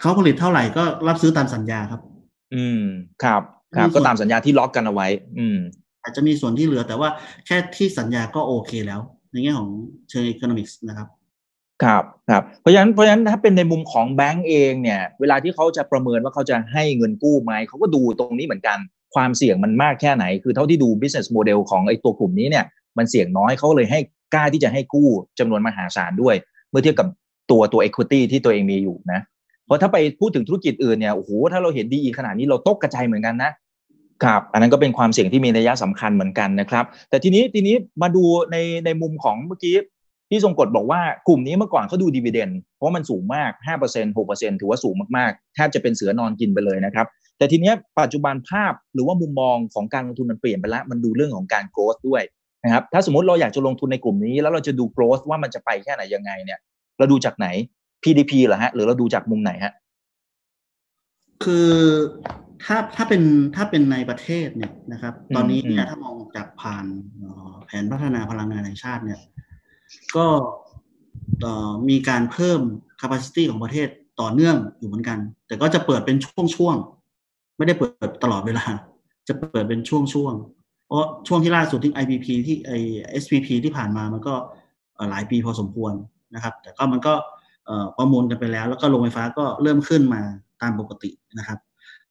[0.00, 2.00] เขาผลิตเท่าไหร่ก็รับซื้อตามสัญญาครับ
[2.54, 2.82] อืม
[3.24, 3.42] ครับ
[3.76, 5.06] ครับมีส่วนก็ตามสัญญาที่ล็อกกันเอาไว้
[5.38, 5.58] อืม
[6.02, 7.08] อาจจะมีส่วนที่เหลือแต่ว่า
[7.46, 9.00] แค่ที่สัญญาก็โอเคแล้ว
[9.30, 9.70] ในแง่ของ
[10.10, 11.08] เชิง economics นะครับ
[11.82, 18.78] ครับครับเพราะฉะนั้นเพราะฉะนั้นถ้าเป็นในมุมของแบงก์เองเนี่ย เวลาที่เขาจะประเมินว่าเขาจะให้เงินกู้ไหมเขาก็ดูตรงนี้เหมือนกัน
[19.14, 22.64] ความเสี่ยงมันมากแค่ไหน คือเท่าที่ดู business model ของไอ้ตัวกลุ่มนี้เนี่ย
[22.98, 24.00] มันเสี่ยงน้อยเขาเลยให้
[24.34, 25.08] กล้าที่จะให้กู้
[25.38, 26.36] จำนวนมหาศาลด้วย
[26.70, 27.06] เมื่อเทียบกับ
[27.50, 29.20] ตัวตัว equity ที่ตัวเองมีอยู่นะ
[29.66, 33.50] เพราะถ้าไปพูดถึงธุรกิจอื่นเนี่ยโอ้โหถ้าเราเห็นดีขนาดนี้เราตกกระจายเหมือนกันนะ
[34.24, 39.76] ครับ อันนั้นก็เป็นความเสี่ยงที่มีนัยสำคัญเหมือนกันนะครับ แต่ทีนี้ทีนี้มาดูในในมุมของเมื่อกี้
[40.34, 47.06] พี่ทรงกฎบอกว่ากลุ่มนี้เมื่อก่อนเขาดูดีเวเดนเพราะมันสูงมาก 5% 6%ถือว่าสูงมากๆ แทบจะเป็นเสือนอนกินไปเลยนะครับ
[47.38, 52.22] แต่ทีเนี้ยปัจจุบันภาพหรือว่ามุมมองของการลงทุนมันเปลี่ยนไปแล้ว มันดูเรื่องของการ growth ด้วย
[52.64, 56.58] นะครับ ถ้าสมมติเราอยากจะลงทุนในกลุ่มนี้ แล้วเราจะดู growth ว่ามันจะไปแค่ไหนยังไงเนี่ย
[56.98, 57.48] เราดูจากไหน
[58.02, 59.72] PDP เหรอฮะ หรือเราดูจากมุมไหนฮะ
[61.44, 61.70] คือ
[62.64, 63.22] ถ้าถ้าเป็น
[63.56, 66.84] ถ้าเป็นในประเทศเนี่ยนะครับอืมตอนนี้เนี่อืยมถ้ามองจากผ่าน
[67.18, 69.18] เอ่อแผนพัฒนาพลังงานแห่งชาติเนี่ย
[70.16, 70.26] ก็
[71.88, 72.60] มีการเพิ่ม
[73.00, 73.88] capacity ของประเทศ
[74.20, 76.16] ต่อเนื่องอยู่เหมือนกัน แต่ก็จะเปิดเป็น
[76.56, 78.64] ช่วงๆ ไม่ได้เปิดตลอดเวลา
[79.28, 82.72] จะเปิดเป็นช่วงๆ เพราะช่วงที่ล่าสุดที่ IPP ที่ไอ
[83.22, 84.34] SPP ที่ผ่านมามันก็
[85.10, 85.92] หลายปีพอสมควร
[86.34, 87.14] นะครับ แต่ก็มันก็
[87.98, 90.22] ประมูลกันไปแล้ว แล้วก็โรงไฟฟ้าก็เริ่มขึ้นมา
[90.62, 91.58] ตามปกตินะครับ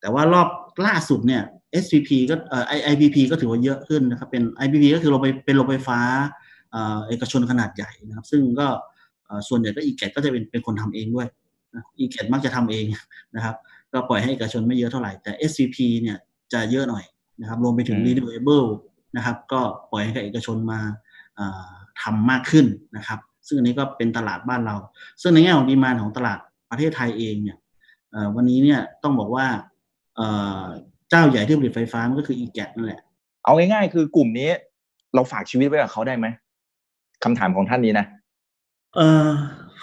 [0.01, 0.47] แต่ว่ารอบ
[0.85, 1.41] ล่าสุดเนี่ย
[1.83, 5.99] SPP ก็เอ่อ IPP ก็ถือว่าเยอะขึ้นนะครับ เป็น IPP ก็คือโรงไปเป็นโรงไฟฟ้า
[6.71, 8.67] เอ่อเอกชนขนาดใหญ่นะครับ ซึ่งก็
[9.25, 11.27] เอ่อส่วนใหญ่ก็อีแกก็จะเป็นเป็นคนทำเองด้วย
[11.99, 12.85] อีแกมักจะทำเอง
[13.35, 13.55] นะครับ
[13.93, 16.17] ก็ปล่อยให้เอกชนไม่เยอะเท่าไหร่ แต่ SCP เนี่ย
[16.53, 17.05] จะเยอะหน่อย
[17.41, 18.67] นะครับ รวมไปถึงอืม renewable
[19.17, 19.61] นะครับ ก็
[19.91, 20.79] ปล่อยให้กับเอกชนมา
[21.35, 21.69] เอ่อ
[22.01, 22.65] ทำมากขึ้น
[22.97, 24.75] นะครับ ซึ่งอันนี้ก็เป็นตลาดบ้านเรา
[25.21, 26.39] ซึ่งในแง่ของดีมานของตลาด
[26.71, 27.57] ประเทศไทยเองเนี่ย
[28.11, 29.45] เอ่อวันนี้เนี่ยต้องบอกว่า
[30.15, 30.27] เอ่
[30.61, 30.63] อ
[31.09, 33.01] เจ้าใหญ่ที่ผลิตไฟฟ้ามันก็คือ e g a t นั่นแหละ
[33.43, 34.49] เอาง่ายๆคือกลุ่มนี้
[35.15, 36.27] เราฝากชีวิตไว้กับเขาได้ไหม
[37.23, 38.05] คำถามของท่านนี้นะ
[38.95, 39.27] เออ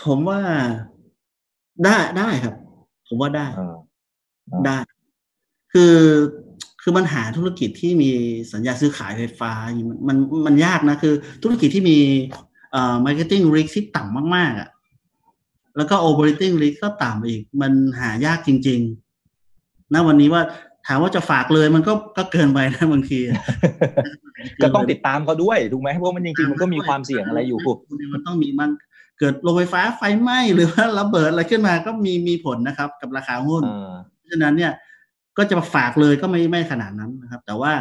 [0.05, 0.41] ผมว่า
[1.85, 2.55] ได้ได้ครับ
[3.09, 3.75] ผมว่าได้เออ
[4.53, 4.79] อได้
[5.73, 5.97] คือ
[6.83, 8.11] คือมันหาธุรกิจที่มี
[8.53, 11.99] สัญญาซื้อขายไฟฟ้าอย่างมันมันมันยากนะ คือ ธุรกิจที่มี
[12.73, 14.69] เอ่อ marketing risk ที่ต่ำมากๆอะ
[15.77, 18.81] แล้วก็ operating risk ก็ต่ำอีก มันหายากจริง
[19.37, 20.43] ๆ ณวันนี้ว่า
[20.89, 23.43] ถามว่าจะฝากเลยมันก็ก็เกินไปนะบางทีอะ
[24.63, 27.59] ก็ต้องติดตามเขาด้วยถูกไหมเพราะมันจริงๆมันก็มีความเสี่ยงอะไรอยู่
[28.15, 28.71] มันต้องมีมัน
[29.19, 34.73] เกิดโรงไฟฟ้าไฟไหม้หรือว่าระเบิดอะไรขึ้นมาก็มีมีผลนะครับ กับราคาหุ้นเออเพราะฉะนั้นเนี่ย
[35.39, 37.73] ก็จะฝากเลยก็ไม่ไม่ขนาดนั้นนะครับ แต่ว่า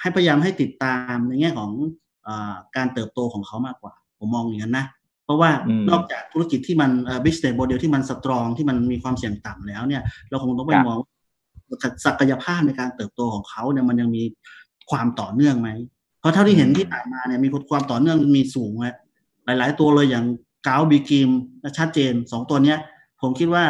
[0.00, 1.70] ให้พยายามให้ติดตามในแง่ของ
[2.26, 4.86] อาการเติบโตของเขามากกว่า ผมมองอย่างนั้นนะ
[5.24, 11.08] เพราะว่าอืมนอกจากธุรกิจที่มันเอ่อ business model ที่มันสตรองที่มันมีความเสี่ยงต่ำแล้วเนี่ย เราคงต้องไปครับมองว่า
[12.04, 14.24] ศักยภาพในการเติบโตของเขาเนี่ยมันยังมี
[14.90, 15.70] ความต่อเนื่องไหม
[16.20, 18.96] เพราะเท่าที่เห็นที่ผ่านมาเนี่ยมีความต่อเนื่องมีสูงฮะ
[19.46, 20.24] หลาย ๆ ตัวเลยอย่าง
[20.66, 21.30] กาวบีกิม
[21.78, 22.78] ชัดเจนสองตัวเนี้ย
[23.20, 23.64] ผมคิดว่า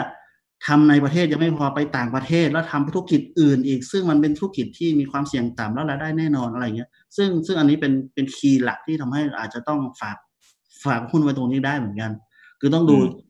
[0.66, 10.16] ทำในประเทศยังไม่พอไปต่างประเทศ แล้วทำธุรกิจอื่นอีก ซึ่งมันเป็นธุรกิจที่มีความเสี่ยงต่ำแล้วรายได้แน่นอนอะไรเงี้ย ซึ่งซึ่งอันนี้เป็นเป็นคีย์หลักที่ทำให้อาจจะต้องฝาก
[10.84, 12.12] ฝากหุ้นไว้ตรงนี้ได้เหมือนกัน
[12.60, 13.24] คือต้องดูอืม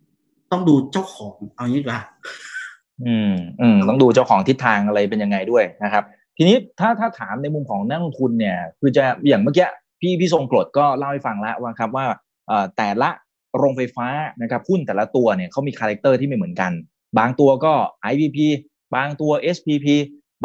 [0.52, 2.02] ต้องดูเจ้าของเอางี้ดีกว่า
[3.06, 6.04] อืมอืมต้องดูเจ้าของทิศทางอะไรเป็นยังไงด้วยนะครับ
[6.36, 9.68] ทีนี้ถ้าถ้าถามในมุมของนักลงทุนเนี่ย คือจะอย่างเมื่อกี้
[10.00, 12.06] พี่พี่ทรงกลดก็เล่าให้ฟังแล้วว่าครับว่า
[12.76, 13.10] แต่ละ
[13.58, 14.06] โรงไฟฟ้า
[14.42, 16.72] นะครับหุ้นแต่ละตัวเนี่ยเขามี character ที่ไม่เหมือนกัน
[17.18, 17.72] บางตัวก็
[18.12, 18.38] IPP
[18.94, 19.86] บางตัว SPP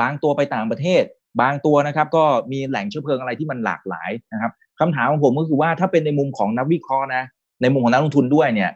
[0.02, 1.04] บางตัวไปต่างประเทศ
[1.42, 7.24] บางตัวนะครับ ก็มีแหล่งเชื้อเพลิงอะไรที่มันหลากหลายนะครับคำถามของผมก็คือว่าถ้าเป็นในมุมของนักวิเคราะห์นะ
[7.62, 8.72] ในมุมของนักลงทุนด้วยเนี่ย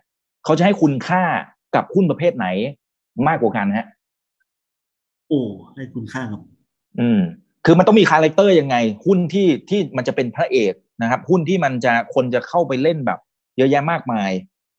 [0.45, 1.23] เขาจะให้คุณค่า
[1.75, 2.47] กับหุ้นประเภทไหน
[3.27, 3.87] มากกว่ากันฮะ
[5.29, 5.41] โอ้
[5.75, 6.41] ให้คุณค่ากับ
[6.99, 7.21] อืม
[7.65, 13.19] คือมันต้องมี character ยังไง หุ้นที่ที่มันจะเป็นพระเอกนะครับ หุ้นที่มันจะคนจะเข้าไปเล่นแบบ
[13.57, 14.31] เยอะแยะมากมาย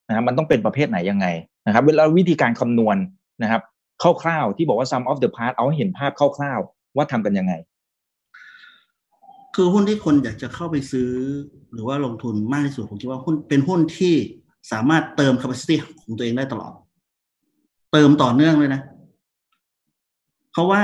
[0.08, 1.26] นะครับมันต้องเป็นประเภทไหนยังไง
[1.66, 2.96] นะครับเวลาวิธีการคำนวณ
[3.42, 3.62] นะครับ
[4.22, 7.52] คร่าวๆที่บอกว่า sum of the part เอาให้เห็นภาพคร่าวๆว่าทำกันยังไง
[9.54, 11.10] คือหุ้นที่คนอยากจะเข้าไปซื้อ
[11.72, 14.14] หรือว่าลงทุนมากที่สุดผมคิดว่าหุ้นเป็นหุ้นที่
[14.72, 16.72] สามารถเติม capacity ของตัวเองได้ตลอด
[17.94, 18.80] เติมต่อเนื่องเลยนะ
[20.52, 20.82] เพราะว่า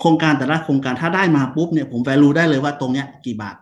[0.00, 3.56] โครงการแต่ละโครงการถ้าได้มาปุ๊บเนี่ยผม value ได้เลยว่าตรงเนี้ยกี่บาท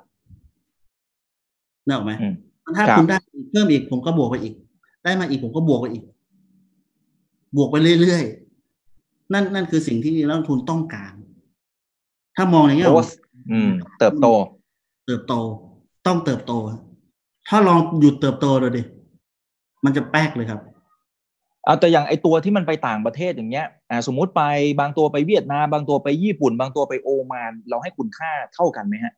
[1.87, 2.35] นึกออกไหมอืม
[2.77, 4.55] ถ้าครับคุณได้อีกเพิ่มอีกผมก็บวกไปอีก
[5.05, 6.05] ได้มาอีกผมก็บวกไปอีก
[7.57, 11.13] บวกไปเรื่อยๆนั่นนั่นคือสิ่งที่นักลงทุนต้องการ
[12.37, 13.07] ถ้ามองในแง่ขโอ้อง
[13.53, 14.27] อืมเติบโต
[15.07, 15.35] เติบโต
[16.07, 16.53] ต้องเติบโต
[17.49, 18.83] ถ้าลองหยุดเติบโตดูดิ
[19.85, 20.61] มันจะแป๊กเลยครับ
[21.65, 24.43] เอาแต่อย่างไอตัวที่มันไปต่างประเทศอย่างเงี้ยอ่าสมมุติไป
[24.81, 29.13] บางตัวไปเวียดนามบางตัวไปญี่ปุ่น บางตัวไปโอมาน เราให้คุณค่าเท่ากันไหมฮะ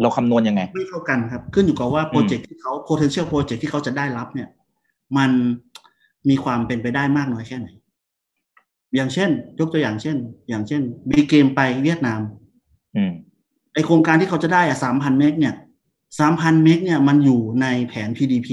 [0.00, 4.48] เราคำนวณยังไง ไม่เท่ากันครับ ขึ้นอยู่กับว่าโปรเจกต์ที่เขา potential project ที่เขาจะได้รับเนี่ย
[5.16, 5.30] มัน
[6.28, 7.68] มีความเป็นไปได้มากน้อยแค่ไหน
[8.94, 10.16] อย่างเช่น ยกตัวอย่างเช่น
[10.48, 12.20] อย่างเช่นบีกริมไปเวียดนาม
[12.96, 13.12] อืม
[13.74, 15.54] ไอ้โครงการที่เขาจะได้อะสามพันเมกเนี่ย
[16.18, 18.48] สามพันเมกเนี่ยมันอยู่ในแผน PDP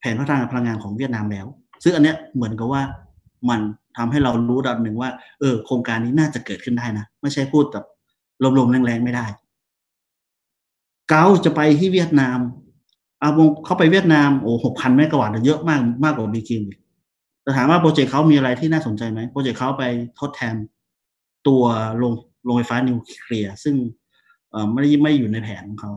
[0.00, 1.46] แผนพัฒนาพลังงานของเวียดนามแล้ว
[1.82, 2.82] ซึ่งอันเนี้ยเหมือนกับว่า
[3.48, 3.60] มัน
[3.96, 7.84] ทำให้เรารู้ระดับหนึ่งว่า เออ โครงการนี้น่าจะเกิดขึ้นได้นะ ไม่ใช่พูดแบบ
[8.58, 9.26] ลมๆแล้งๆไม่ได้
[11.08, 12.38] กัลฟ์จะไปที่เวียดนาม
[13.20, 13.30] เอา
[13.64, 16.78] เขาไปเวียดนามโอ้หกพันเมกะวัตต์เยอะมากมากกว่าบีกริมอีก
[17.42, 19.84] แต่ถามว่าโปรเจกต์เขามีอะไรที่น่าสนใจไหมโปรเจกต์เขาไป
[20.20, 20.54] ทดแทน
[21.48, 21.62] ตัว
[21.98, 22.12] โรง
[22.44, 23.74] โรงไฟฟ้านิวเคลียร์ซึ่ง
[24.72, 25.92] ไม่ได้ไม่อยู่ในแผนของเขา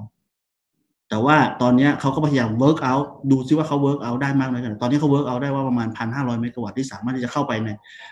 [1.09, 7.69] แต่ว่าตอนนี้เขาก็พยายาม work out ดูซิว่าเขา work out ได้มากน้อยแค่ไหนตอนนี้เขา work out ได้ว่าประมาณพันห้าร้อยเมกะวัตต์ที่สามารถที่จะเข้าไปใน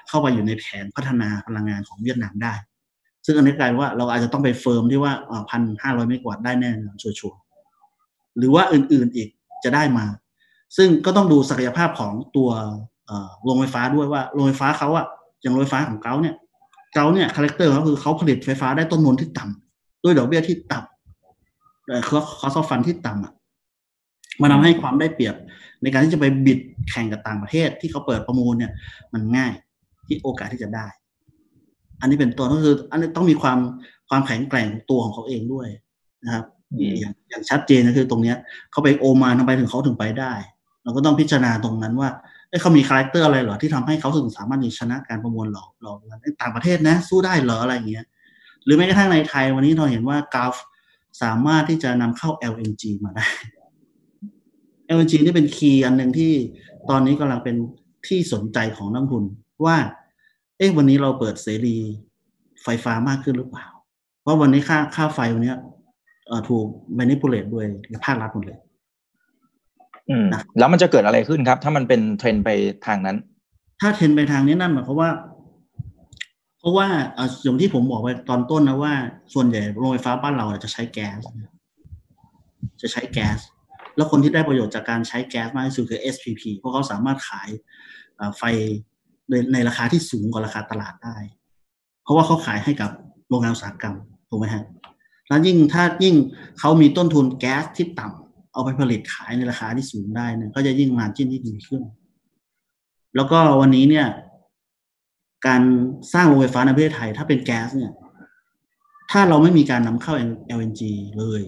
[0.10, 2.54] เข้าไปอยู่ในแผนพัฒนาพลังงานของเวียดนามได้
[3.26, 5.14] ซึ่งอันนี้กลายว่าเราอาจจะต้องไป firm ที่ว่า
[5.52, 7.40] พันห้าร้อยเมกะวัตต์ได้แน่นอนชัวร์
[8.38, 9.30] หรือว่าอื่นๆอีก
[9.64, 10.06] จะได้มา
[10.78, 12.50] ซึ่งก็ต้องดูศักยภาพของตัว
[13.44, 15.06] โรงไฟฟ้าด้วยว่าโรงไฟฟ้าเขาอะ
[15.42, 16.36] อย่างโรงไฟฟ้าของเขาเนี่ย
[16.94, 20.93] เขาเนี่ย character เขาคือเขาผลิตไฟฟ้าได้ต้นทุนที่ต่ำด้วยดอกเบี้ยที่ต่ำแต่เขา
[22.40, 23.34] cost fund ที่ต่ำอะ
[24.42, 25.36] มันทำให้ความได้เปรียบ
[25.82, 28.72] ในการที่จะไป bid แข่งกับต่างประเทศ ที่เขาเปิดประมูลเนี่ย
[29.14, 29.54] มันง่าย
[30.08, 30.88] ที่โอกาสที่จะได้
[32.02, 33.60] อันนี้เป็นตัวก็คือ อันนี้ต้องมีความ
[34.10, 35.68] ความแข็งแกร่งตัวของเขาเองด้วย
[36.24, 36.46] นะครับ
[37.00, 38.38] อย่างอย่างชัดเจนก็คือตรงเนี้ย
[38.72, 40.34] เขาไปโอมานทำไมถึงเขาถึงไปได้
[40.84, 42.10] เราก็ต้องพิจารณาตรงนั้นว่า
[42.62, 45.98] เขามี character อะไรเหรอที่ทำให้เขาถึงสามารถชนะการประมูลหลอกหลอก
[46.42, 48.06] ต่างประเทศนะ สู้ได้เหรออะไรเงี้ย
[48.66, 50.54] หรือแม้กระทั่งในไทยวันนี้เราเห็นว่ากัลฟ์
[51.22, 53.28] สามารถที่จะนำเข้า LNG มาได้
[54.96, 56.32] LNG นี่เป็น key อันหนึ่งที่
[56.90, 57.56] ตอนนี้กำลังเป็น
[58.08, 59.24] ที่สนใจของนักทุน
[59.66, 59.78] ว่า
[60.58, 61.76] เอ๊ะวันนี้เราเปิดเสรี
[62.64, 63.66] ไฟฟ้ามากขึ้นหรือเปล่า
[64.22, 65.54] เพราะวันนี้ค่าค่าไฟวันนี้
[66.50, 66.66] ถูก
[67.00, 67.66] manipulate ด้วย
[68.06, 68.60] ภาครัฐหมดเลย
[70.10, 70.28] อืม
[70.60, 72.50] แล้วมันจะเกิดอะไรขึ้นครับ ถ้ามันเป็นเทรนไป
[72.86, 73.18] ทางนั้น
[73.82, 75.10] ถ้าเทรนไปทางนี้นั่นหมายความว่า
[76.64, 76.88] เพราะว่า
[77.44, 78.94] อย่างที่ผมบอกไปตอนต้นนะว่า
[79.34, 81.20] ส่วนใหญ่โรงไฟฟ้าบ้านเราจะใช้แก๊ส
[82.82, 83.40] จะใช้แก๊ส
[83.96, 87.50] แล้วคนที่ได้ประโยชน์จากการใช้แก๊สมากที่สุดคือ SPP เพราะเขาสามารถขาย
[88.38, 88.44] ไฟ
[89.54, 91.18] ในราคาที่สูงกว่าราคาตลาดได้
[92.04, 92.92] เพราะว่าเขาขายให้กับ
[93.30, 93.96] โรงงานอุตสาหกรรม
[94.30, 94.64] ถูกไหมฮะ
[95.28, 96.16] แล้วยิ่งถ้ายิ่ง
[96.60, 101.82] เขามีต้นทุนแก๊สที่ต่ำเอาไปผลิตขายในราคาที่สูงได้เนี่ยก็จะยิ่งมาจิ้นที่ดีขึ้น
[103.16, 104.08] แล้วก็วันนี้เนี่ย
[105.48, 105.62] การ
[106.14, 107.92] สร้างโรงไฟฟ้าในประเทศไทย ถ้าเป็นแก๊สเนี่ย
[109.12, 110.14] ถ้าเราไม่มีการนำเข้า
[110.58, 110.82] LNG
[111.18, 111.42] เลย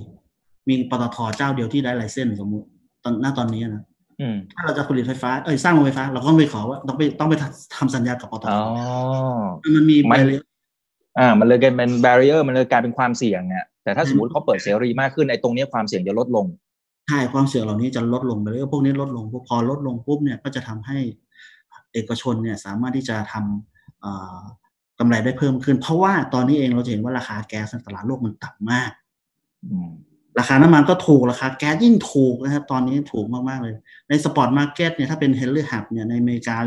[0.68, 2.66] มีปตทเจ้าเดียวที่ได้ไลเซนส์สมมุติ
[3.04, 3.84] ตอนหน้าตอนนี้นะ
[4.54, 7.34] ถ้าเราจะผลิตไฟฟ้าเอ้ยสร้างโรงไฟฟ้า เราก็ไปขอว่าต้องไปต้องไป
[7.76, 8.48] ทำสัญญากับปตท
[9.76, 10.38] มันมีไปเลย
[11.20, 16.46] อ่า มันเลยกลายเป็นแบเรียร์มันเลยกลายเป็นความเสี่ยงเนี่ยแต่ถ้าสมมติเขาเปิดเสรีมากขึ้นไอ้ตรงนี้ความเสี่ยงจะลดลง
[17.08, 20.98] ใช่ความเสี่ยงเหล่านี้จะลดลงไปเรื่อยพวกนี้ลดลงพอลดลงปุ๊บเนี่ยก็จะทำให้
[21.94, 23.75] เอกชนเนี่ยสามารถที่จะทำ
[25.00, 28.92] กำไรได้เพิ่มขึ้น เพราะว่าตอนนี้เองเราจะเห็นว่าราคาแก๊สในตลาดโลกมันต่ำมาก
[30.40, 33.76] ราคาน้ำมันก็ถูกราคาแก๊สยิ่งถูกนะครับ ตอนนี้ถูกมาก ๆ เลย
[34.10, 36.58] ใน spot market เนี่ยถ้าเป็น Henry Hub เนี่ยในอเมริกา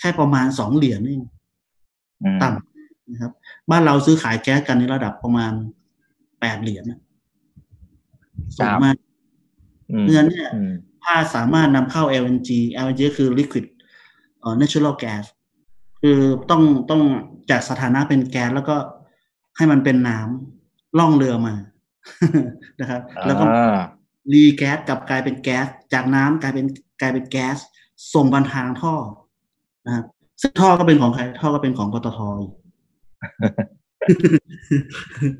[0.00, 1.16] แค่ประมาณสองเหรียญนี่
[2.42, 3.32] ต่ำนะครับ
[3.70, 5.52] บ้านเราซื้อขายแก๊สกันในระดับประมาณ
[6.40, 6.84] แปดเหรียญ
[8.56, 8.96] สูงมาก
[10.00, 10.48] เพราะฉะนั้นเนี่ย
[11.04, 12.50] ถ้าสามารถนำเข้า LNG
[12.84, 13.64] LNG คือ liquid
[14.40, 15.24] เอ่อ natural gas
[16.02, 17.02] คือต้องต้อง
[17.50, 18.76] จากสถานะเป็นแก๊สแล้วก็
[19.56, 21.54] ให้มันเป็นน้ำล่องเรือมา
[22.80, 23.44] นะครับ แล้วก็
[24.32, 26.66] รีแก๊สกลับกลายเป็นแก๊ส จากน้ำกลายเป็น
[27.00, 27.56] กลายเป็นแก๊ส
[28.14, 28.94] ส่งบันทางท่อ
[29.86, 30.04] นะครับ
[30.40, 32.20] ซึ่งท่อก็เป็นของใครท่อก็เป็นของปตท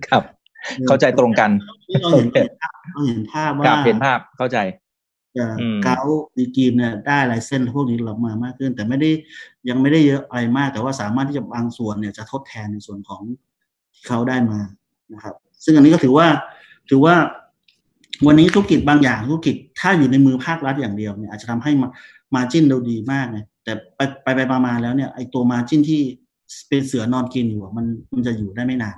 [0.08, 0.22] ครับ
[0.88, 1.50] เข้าใจตรงกัน
[2.02, 4.58] เราเห็นภาพเราเห็นภาพว่าเห็นภาพเข้าใจ
[5.84, 6.00] เกา
[6.36, 9.10] ดีกีมเนี่ยได้ลายเส้นพวกนี้หลักมามากขึ้น แต่ไม่ได้
[9.68, 13.22] ยังไม่ได้เยอะอะไรมาก แต่ว่าสามารถที่จะบางส่วนเนี่ยจะทดแทนในส่วนของ
[13.94, 14.60] ที่เขาได้มา
[15.14, 16.26] นะครับ ซึ่งอันนี้ก็ถือว่า
[16.90, 17.14] ถือว่า
[18.26, 21.72] วันนี้ธุรกิจบางอย่างธุรกิจถ้าอยู่ในมือภาครัฐอย่างเดียวเนี่ยอาจจะทำให้
[22.34, 26.00] มาจิ้นเราดีมากเลยแต่ไปไปไปมาแล้วเนี่ยไอตัวมาจิ้นที่
[26.68, 28.96] เป็นเสือนอนกินอยู่มันมันจะอยู่ได้ไม่นาน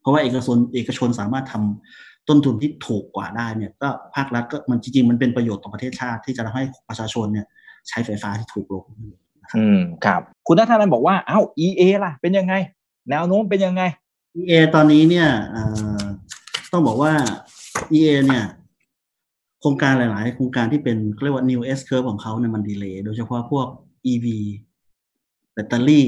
[0.00, 7.46] เพราะว่าเอกชนเอกชนสามารถทำ ต้นทุนที่ถูกกว่าได้เนี่ยก็ภาครัฐก็มันจริงๆมันเป็นประโยชน์ต่อประเทศชาติที่จะทำให้ประชาชนเนี่ย
[7.88, 8.84] ใช้ไฟฟ้าที่ถูกลง
[9.56, 12.54] อืมครับคุณนัทนันบอกว่าเอ้า EA ล่ะเป็นยังไง
[13.10, 13.82] แนวโน้มเป็นยังไง
[14.38, 15.28] EA ตอนนี้เนี่ย
[16.72, 17.12] ต้องบอกว่า
[17.92, 18.44] EA เนี่ย
[19.60, 23.66] โครงการหลาย ๆ โครงการที่เป็นเรียกว่า new S curve ของเขาเนี่ยมัน delay โดยเฉพาะพวก
[24.12, 24.26] EV
[25.52, 26.06] แบตเตอรี่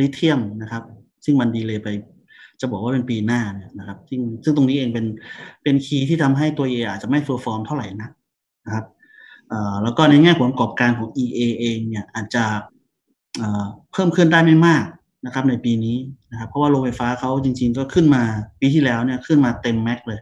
[0.00, 0.82] ลิเธียมนะครับ
[1.24, 1.88] ซึ่งมัน delay ไป
[2.64, 5.06] จะบอกว่าเป็นปีหน้าเนี่ยนะครับ ซึ่งซึ่งตรงนี้เองเป็น
[5.62, 8.10] เป็น key ที่ทำให้ตัว EA อาจจะไม่ perform เท่าไหร่นะ
[8.66, 8.84] นะครับ
[9.82, 12.44] แล้วก็ในแง่ผลประกอบการของ EA เองเนี่ยอาจจะ
[13.92, 14.84] เพิ่มขึ้นได้ไม่มาก
[15.26, 15.96] นะครับในปีนี้
[16.30, 18.22] นะครับ เพราะว่าโรงไฟฟ้าเขาจริง ๆ ก็ขึ้นมา
[18.60, 20.20] ปีที่แล้วเนี่ยขึ้นมาเต็มแม็กเลย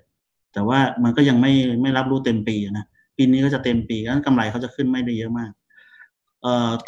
[0.53, 1.53] แต่ว่ามันก็ยังไม่
[1.83, 5.51] ไม่รับรู้เต็มปีนะปีนี้ก็จะเต็มปีงั้นกำไรเขาจะขึ้นไม่ได้เยอะมาก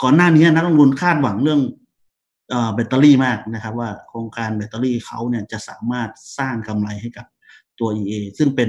[0.02, 1.60] ก่อนหน้านี้นักลงทุนคาดหวังเรื่อง
[2.74, 7.26] แบตเตอรี่มากนะครับ ว่าโครงการแบตเตอรี่เขาเนี่ยจะสามารถสร้างกำไรให้กับ
[7.78, 8.68] ตัว EA ซึ่งเป็น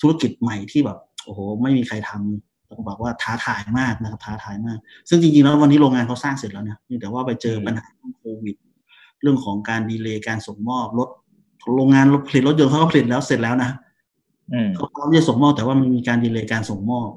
[0.00, 7.86] ธุรกิจใหม่ที่แบบโอ้โหไม่มีใครทำต้องบอกว่าท้าทายมากนะครับท้าทายมาก ซึ่งจริงๆแล้ววันนี้โรงงานเขาสร้างเสร็จแล้วเนี่ยแต่ว่าไปเจอปัญหา
[8.18, 8.56] โควิด
[9.22, 11.08] เรื่องของการดีเลย์การส่งมอบรถ
[11.74, 13.70] โรงงานรถผลิตรถยนต์เขาก็ผลิตแล้วเสร็จแล้วนะ
[14.76, 17.10] เขาพร้อมจะส่งมอบแต่ว่ามันมีการดีเลย์การส่งมอบ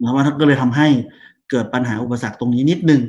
[0.00, 0.88] นะว่าก็เลยทำให้
[1.50, 3.00] เกิดปัญหาอุปสรรคตรงนี้นิดนึง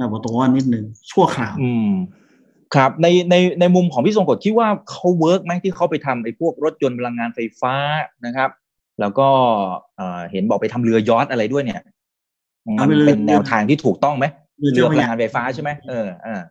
[0.00, 1.90] นะบอกตรงว่านิดนึงชั่วคราวออืม
[2.74, 7.74] ครับในในในมุมของพี่ทรงกลดคิดว่าเขา work ไหมที่เขาไปทำไอ้พวกรถยนต์พลังงานไฟฟ้า
[8.26, 8.50] นะครับ
[9.00, 9.28] แล้วก็
[10.32, 11.80] เห็นบอกไปทำเรือยอชต์อะไรด้วยเนี่ย
[12.78, 14.26] มันเป็นแนวทางที่ถูกต้องไหม
[14.74, 16.42] เรือพลังงานไฟฟ้าใช่ไหมเอออ่า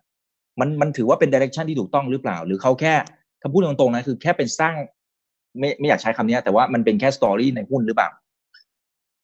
[0.59, 2.93] มันมันถือว่าเป็น direction ที่ถูกต้องหรือเปล่า หรือเขาแค่
[3.41, 4.75] คำพูดตรงๆนะคือแค่เป็นสร้าง
[5.59, 8.09] ไม่ไม่อยากใช้คำนี้แต่ว่ามันเป็นแค่ story ในหุ้นหรือเปล่า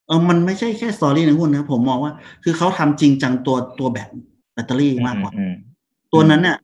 [0.06, 2.12] เออมันไม่ใช่แค่ story ในหุ้นนะผมมองว่า
[2.44, 4.08] คือเขาทำจริงจังตัวตัวแบบ
[4.52, 5.32] แบตเตอรี่มากกว่า
[6.12, 6.58] ตัวนั้นเนี่ย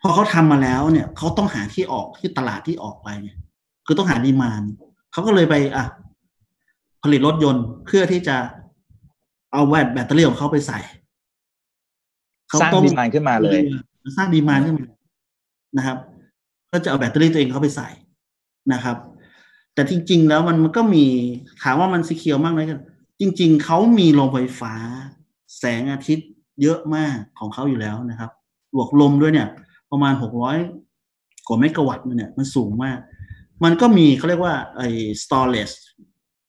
[0.00, 3.36] พอเขาทำมาแล้วเนี่ยเขาต้องหาที่ออกที่ตลาดที่ออกไปเนี่ย
[3.86, 4.62] คือต้องหาดีมาน
[5.12, 5.84] เขาก็เลยไปอะ
[7.02, 8.36] ผลิตรถยนต์เพื่อที่จะ
[9.52, 10.78] เอาแบตแบตเตอรี่ของเขาไปใส่
[12.48, 13.60] เขาต้องดีมานขึ้นมาเลย
[14.16, 14.86] สร้างดีมานขึ้นมา
[15.76, 15.96] นะครับ
[16.70, 17.88] ก็จะเอาแบตเตอรี่ตัวเองเขาไปใส่
[18.72, 18.96] นะครับ
[19.76, 21.04] แต่จริง ๆ แล้วมันมันก็มี
[21.62, 22.80] ถามว่ามันสีเขียวมากเลยกัน
[23.20, 24.74] จริง ๆเขามีโรงไฟฟ้า
[25.58, 26.28] แสงอาทิตย์
[26.62, 28.30] เยอะมากของเขาอยู่แล้วนะครับ
[28.74, 29.48] บวกลมด้วยเนี่ย
[29.90, 30.58] ประมาณหกร้อย
[31.46, 32.98] กว่าเมกะวัตต์เนี่ยมันสูงมาก
[33.64, 34.88] มันก็มีเขาเรียกว่าไอ้
[35.22, 35.74] storage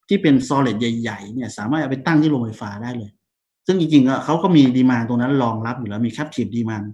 [0.07, 3.11] ที่เป็น storage ใหญ่ ๆ เนี่ยสามารถเอาไปตั้งที่โรงไฟฟ้าได้เลย
[3.67, 6.87] ซึ่งจริงๆเขาก็มีดีมาตรงนั้นรองรับอยู่แล้วมี captive demand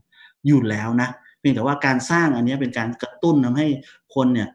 [0.47, 3.67] อยู่แล้วนะเพียงแต่ว่าการสร้างอันนี้เป็นการกระตุ้นทำให้
[4.15, 4.49] คนเนี่ย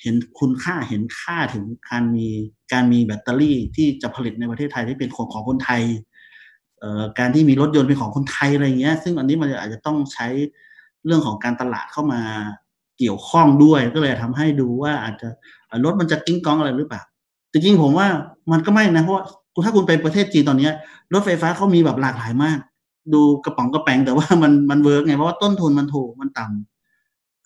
[0.00, 2.26] เห็นคุณค่าเห็นค่าถึงการมี
[2.72, 5.82] การมีแบตเตอรี่ที่จะผลิตในประเทศไทยที่เป็นของของคนไทย
[7.18, 10.26] การที่มีรถยนต์เป็นของคนไทยอะไรเงี้ย ซึ่งอันนี้มันอาจจะต้องใช้
[11.06, 12.20] เรื่องของการตลาดเข้ามา
[12.98, 15.28] เกี่ยวข้องด้วย ก็เลยทำให้ดูว่าอาจจะ
[15.84, 17.02] รถมันจะก๊องแก๊งอะไรหรือเปล่า
[17.52, 18.06] จริงๆผมว่า
[18.52, 19.22] มันก็ไม่นะเพราะ
[19.64, 20.68] ถ้าคุณไปประเทศจีนตอนนี้
[21.12, 22.58] รถไฟฟ้าเขามีแบบหลากหลายมาก
[23.14, 26.75] ดูกระป๋องกระแปงแต่ว่ามันมัน work ไงเพราะว่าต้นทุนมันถูกมันต่ำ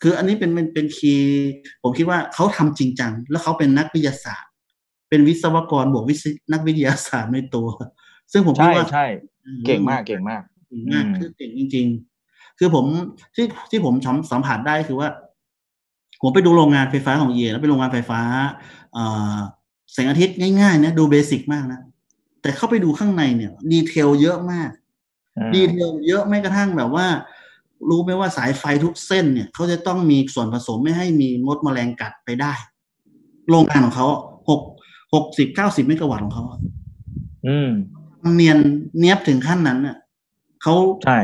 [0.03, 1.51] คืออันนี้เป็นเป็นเป็นคีย์
[1.83, 4.51] ผมคิดว่าเขาทำจริงจัง แล้วเขาเป็นนักวิทยาศาสตร์
[5.09, 7.69] เป็นวิศวกรบวกวิศนักวิทยาศาสตร์ในตัว
[8.33, 9.07] ซึ่งผมคิดว่าใช่
[9.67, 11.87] เก่งมากเก่งมากเก่งมากคือเก่งจริง
[12.23, 12.85] ๆ คือผม
[13.35, 13.95] ที่ที่ผม
[14.31, 15.09] สัมผัสได้คือว่า
[16.23, 18.21] ผมไปดูโรงงานไฟฟ้าของเอแล้วไปโรงงานไฟฟ้า
[19.93, 21.81] แสงอาทิตย์ง่ายๆนะดูเบสิกมากนะ
[22.43, 24.71] แต่เข้าไปดูข้างในเนี่ย ดีเทลเยอะมาก
[25.55, 27.07] ดีเทลเยอะไม่กระทั่งแบบว่า
[27.89, 32.53] รู้ไหมว่าสายไฟทุกเส้นเนี่ยเขาจะต้องมีส่วนผสมไม่ให้มีมดแมลงกัดไปได้
[33.51, 34.07] โรงงานของเขา
[34.49, 34.61] หก
[35.15, 36.45] หกสิบเก้าสิบเมกะวัตต์ของเขา
[37.47, 37.71] อืม
[38.35, 38.59] เนียน
[38.99, 39.97] เนียบถึงขั้นนั้นเนี่ย
[40.63, 41.19] เขาใช่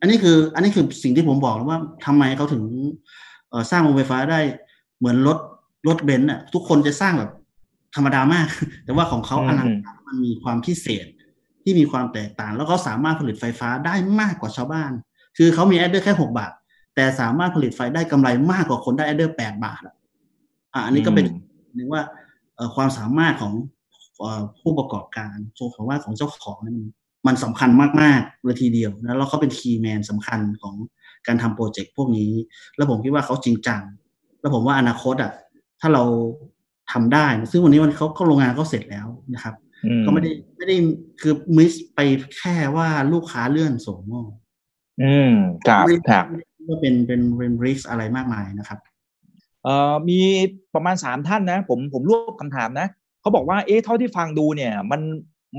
[0.00, 2.62] อันนี้คือ อันนี้คือสิ่งที่ผมบอกแล้วว่าทำไมเขาถึง
[3.50, 4.40] เอสร้างโรงไฟฟ้าได้
[4.98, 5.38] เหมือนรถ
[5.88, 7.32] รถเบนซ์อะ ทุกคนจะสร้างแบบ
[7.94, 8.48] ธรรมดามาก
[8.84, 11.06] แต่ว่าของเขาอลังการมันมีความพิเศษ
[11.62, 14.92] ที่มีความแตกต่าง แล้วเขาสามารถผลิตไฟฟ้าได้มากกว่าชาวบ้าน
[15.38, 16.52] คือเขามี adder แค่หกบาท
[16.94, 19.94] แต่สามารถผลิตไฟได้กำไรมากกว่าคนได้ adder แปดบาทอะ
[20.84, 21.24] อันนี้ก็เป็น
[21.74, 22.02] หนึ่งว่า
[22.74, 23.52] ความสามารถของ
[24.60, 26.78] ผู้ประกอบการโชว์ของว่าของเจ้าของนั้น
[27.26, 27.70] มันสำคัญ
[28.00, 30.74] มากๆเลยทีเดียวนะแล้วเขาเป็น keyman สำคัญของ
[31.26, 32.32] การทำ project พวกนี้
[32.76, 33.82] แล้วผมคิดว่าเขาจริงจัง
[34.40, 35.32] แล้วผมว่าอนาคตอะ
[35.80, 36.04] ถ้าเรา
[36.92, 39.54] ทำได้ ซึ่งวันนี้วันเขาเขาโรงงานเขาเสร็จแล้วนะครับ
[40.04, 40.76] ก็ไม่ได้ไม่ได้
[41.20, 42.00] คือมิสไป
[42.36, 44.30] แค่ว่าลูกค้าเลื่อนส่งมอบ
[45.02, 45.32] อืม
[45.68, 46.24] ครับครับ
[46.68, 48.78] ก็เป็นเป็นเป็นริสอะไรมากมายนะครับ
[49.64, 50.20] เอ่อมี
[50.74, 52.86] ประมาณสามท่านนะ ผมผมรวบคำถามนะ
[53.20, 55.00] เขาบอกว่าเอ๊ะเท่าที่ฟังดูเนี่ย มัน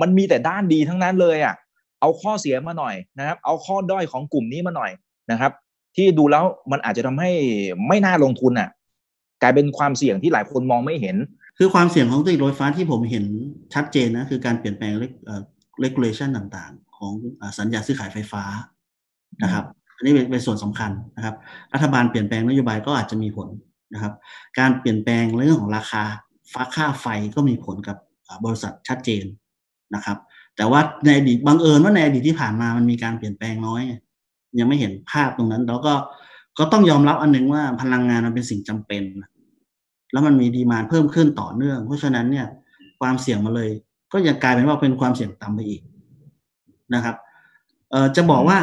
[0.02, 1.56] มันมีแต่ด้านดีทั้งนั้นเลยอะ
[2.02, 4.92] เอาข้อเสียมาหน่อยนะครับ เอาข้อด้อยของกลุ่มนี้มาหน่อย
[5.32, 5.52] นะครับ
[5.96, 7.32] ที่ดูแล้วมันอาจจะทำให้
[7.88, 8.70] ไม่น่าลงทุนอะ
[9.42, 11.16] กลายเป็นความเสี่ยงที่หลายคนมองไม่เห็น
[11.58, 13.26] คือความเสี่ยงของธุรกิจรถไฟฟ้าที่ผมเห็น
[13.74, 14.94] ชัดเจนนะคือการเปลี่ยนแปลง
[15.82, 17.14] เลกูเลชันต่างๆ ของ
[17.58, 18.44] สัญญาซื้อขายไฟฟ้า
[19.44, 19.66] นะครับ
[19.96, 21.36] อันนี้เป็นส่วนสำคัญนะครับ
[21.74, 23.48] รัฐบาลเปลี่ยนแปลงนโยบายก็อาจจะมีผล
[23.94, 24.14] นะครับ
[24.60, 26.04] การเปลี่ยนแปลงเรื่องของราคา
[26.54, 27.98] ฟ้าค่าไฟก็มีผลกับ
[28.46, 29.24] บริษัทชัดเจน
[29.96, 30.18] นะครับ
[30.58, 33.82] แต่ว่าในอดีตบังเอิญว่าในอดีตที่ผ่านมามันมีการเปลี่ยนแปลงน้อย
[34.60, 35.94] ยังไม่เห็นภาพตรงนั้น แล้วก็
[36.58, 39.04] ก็ต้องยอมรับอันหนึ่งว่าพลังงานมันเป็นสิ่งจำเป็น
[40.12, 42.48] แล้วมันมี demand เพิ่มขึ้นต่อเนื่อง เพราะฉะนั้นเนี่ย
[43.00, 43.70] ความเสี่ยงมาเลย
[44.12, 45.82] ก็ยังกลายเป็นว่าเป็นความเสี่ยงต่ำไปอีก
[46.94, 47.16] นะครับ
[47.92, 48.58] เออจะบอกว่า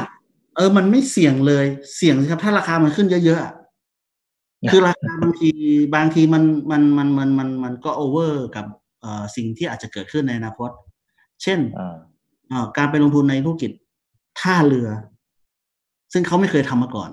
[0.56, 1.66] เออ มันไม่เสี่ยงเลย
[1.96, 5.50] เสี่ยงครับ ถ้าราคามันขึ้นเยอะๆคือราคาบางที
[5.94, 8.66] บางทีมันมันมันมันมันมันก็ over กับ
[9.00, 10.70] เอ่อสิ่งที่อาจจะเกิดขึ้นในอนาคต
[11.42, 11.58] เช่น
[12.76, 13.70] การไปลงทุนในธุรกิจ
[14.40, 14.88] ท่าเรือ
[16.12, 17.10] ซึ่งเขาไม่เคยทำมาก่อน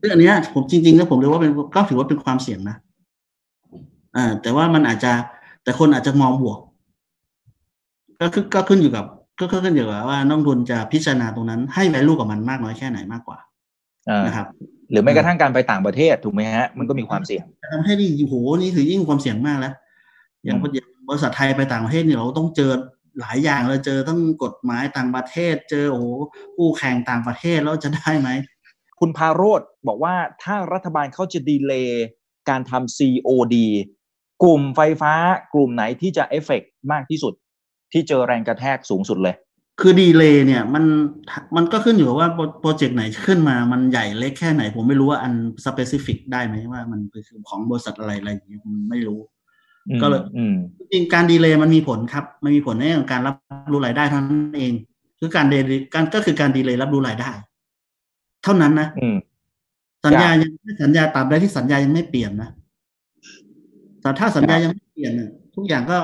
[0.00, 2.76] ซึ่งอันนี้ผมจริงๆแล้วผมเรียกว่าเป็นก็ถือว่าเป็นความเสี่ยงนะ
[4.16, 5.12] อ่าแต่ว่ามันอาจจะ
[5.62, 6.58] แต่คนอาจจะมองบวก
[8.20, 9.04] ก็คือก็ขึ้นอยู่กับ
[9.40, 13.38] ก็ขึ้นอยู่กับว่านักทุนจะพิจารณาตรงนั้นให้แวลูกับมันมากน้อยแค่ไหนมากกว่า
[14.26, 14.46] นะครับ
[14.90, 19.74] หรือแม้กระทั่งการไปต่างประเทศถูกไหมฮะมันก็มีความเสี่ยงทำให้ดีโหนี่ถือยิ่งความเสี่ยงมากแล้ว
[20.44, 20.58] อย่าง
[21.08, 22.70] บริษัทไทยไปต่างประเทศเนี่ยเราต้องเจอ
[23.20, 26.02] หลายอย่างเลยเจอทั้งกฎหมายต่างประเทศ เจอโอ้
[26.56, 28.28] ผู้แข่งต่างประเทศแล้วจะได้ไหม
[29.00, 32.06] คุณพาโรธบอกว่าถ้ารัฐบาลเขาจะ delay
[32.48, 33.56] การทำ COD
[34.42, 35.12] กลุ่มไฟฟ้า
[35.54, 37.34] กลุ่มไหนที่จะเอฟเฟกมากที่สุด
[37.94, 39.34] ที่เจอแรงกระแทกสูงสุดเลย
[39.80, 40.84] คือ delay เนี่ยมัน
[41.56, 42.28] มันก็ขึ้นอยู่ว่า
[42.60, 45.32] project ไหนขึ้นมามันใหญ่เล็กแค่ไหน ผมไม่รู้ว่าอัน
[45.64, 49.20] specific ได้ไหมว่ามันคือของบริษัทอะไรอะไรอย่างเงี้ยไม่รู้
[50.02, 50.22] ก็เลย
[50.92, 53.34] จริงการ delay มันมีผลครับมันมีผลในเรื่องการรับ
[53.72, 54.72] รู้รายได้เท่านั้นเอง
[55.20, 55.54] คือการเด
[55.94, 57.30] การก็คือการ delay รับรู้รายได้
[58.44, 58.88] เท่านั้นนะ
[60.04, 60.50] สัญญายัง
[60.82, 62.50] สัญญาตามใดที่สัญญายังไม่เปลี่ยนนะ
[64.00, 65.12] แต่ถ้าสัญญายังไม่เปลี่ยน
[65.56, 65.98] ทุกอย่างก็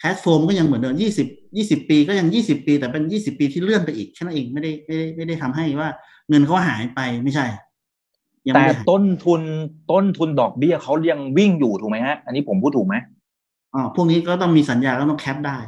[0.00, 5.88] cash flow ก็ยังเหมือนเดิมยี่สิบยี่สิบปีก็ยังยี่สิบปี แต่เป็นยี่สิบปีที่เลื่อนไปอีกแค่นั้นเองไม่ได้ไม่ได้ไม่ได้ทำให้ว่า
[6.28, 7.46] เงินเขาหายไปไม่ใช่
[8.54, 9.42] แต่ต้นทุน
[9.90, 12.96] ต้นทุนดอกเบี้ยเขายังวิ่งอยู่ถูกไหมฮะ อันนี้ผมพูดถูกไหม
[13.74, 15.58] อ๋อพวกนี้ก็ต้องมีสัญญาก็ต้องแคปได้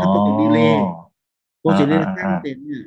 [0.00, 2.82] ถ้าเป็น delay project delay ตั้งเต็มเนี่ย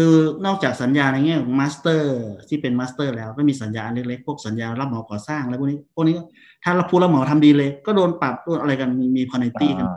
[0.00, 0.14] คือ
[0.46, 6.16] นอกจากสัญญาในแง่ของ master ที่เป็น master แล้วก็มีสัญญาเล็กๆพวกสัญญารับเหมาก่อสร้างอะไรพวกนี้พวกนี้
[6.64, 9.88] ถ้าเราพูดรับเหมาทำ delay ก็โดนปรับโดนอะไรกันมีมี penalty กัน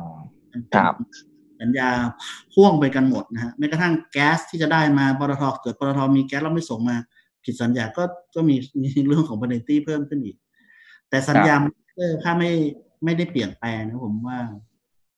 [0.75, 0.93] ครับ
[1.61, 1.89] สัญญา
[2.53, 6.95] พ่วงไปกันหมดนะฮะแม้กระทั่งแก๊สที่จะได้มาปตทเกิดปตทมีแก๊สเราไม่ส่งมา
[7.43, 8.03] ผิดสัญญาก็
[8.35, 10.37] ก็มีมีเรื่องของ penalty เพิ่มขึ้นอีก
[11.09, 11.55] แต่สัญญา
[12.23, 12.51] ถ้าไม่
[13.03, 14.39] ไม่ได้เปลี่ยนแปลงนะผมว่า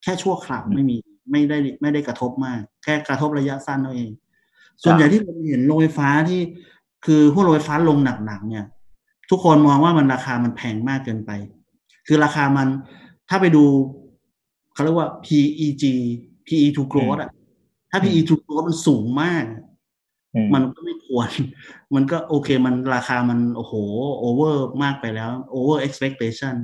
[0.03, 0.95] แค่ชั่วคราวไม่มี
[1.31, 4.11] ไม่ได้ไม่ได้กระทบมาก แค่กระทบระยะสั้นเท่าเอง
[4.83, 6.41] ส่วนใหญ่ที่ผมเห็นโรงไฟฟ้าที่
[7.05, 8.65] คือพวกโรงไฟฟ้าลงหนักๆเนี่ย
[9.29, 11.31] ทุกคนมองว่ามันราคามันแพงมากเกินไป
[12.07, 12.67] คือราคามัน
[13.29, 13.63] ถ้าไปดู
[14.73, 15.83] เขาเรียกว่า PEG
[16.47, 17.31] PE to growth อะ
[17.91, 19.45] ถ้า PE to growth มันสูงมาก
[20.53, 21.29] มันก็ไม่ควร
[21.95, 23.73] มันก็โอเคมันราคามันโอ้โห
[24.19, 26.55] over มากไปแล้ว over expectation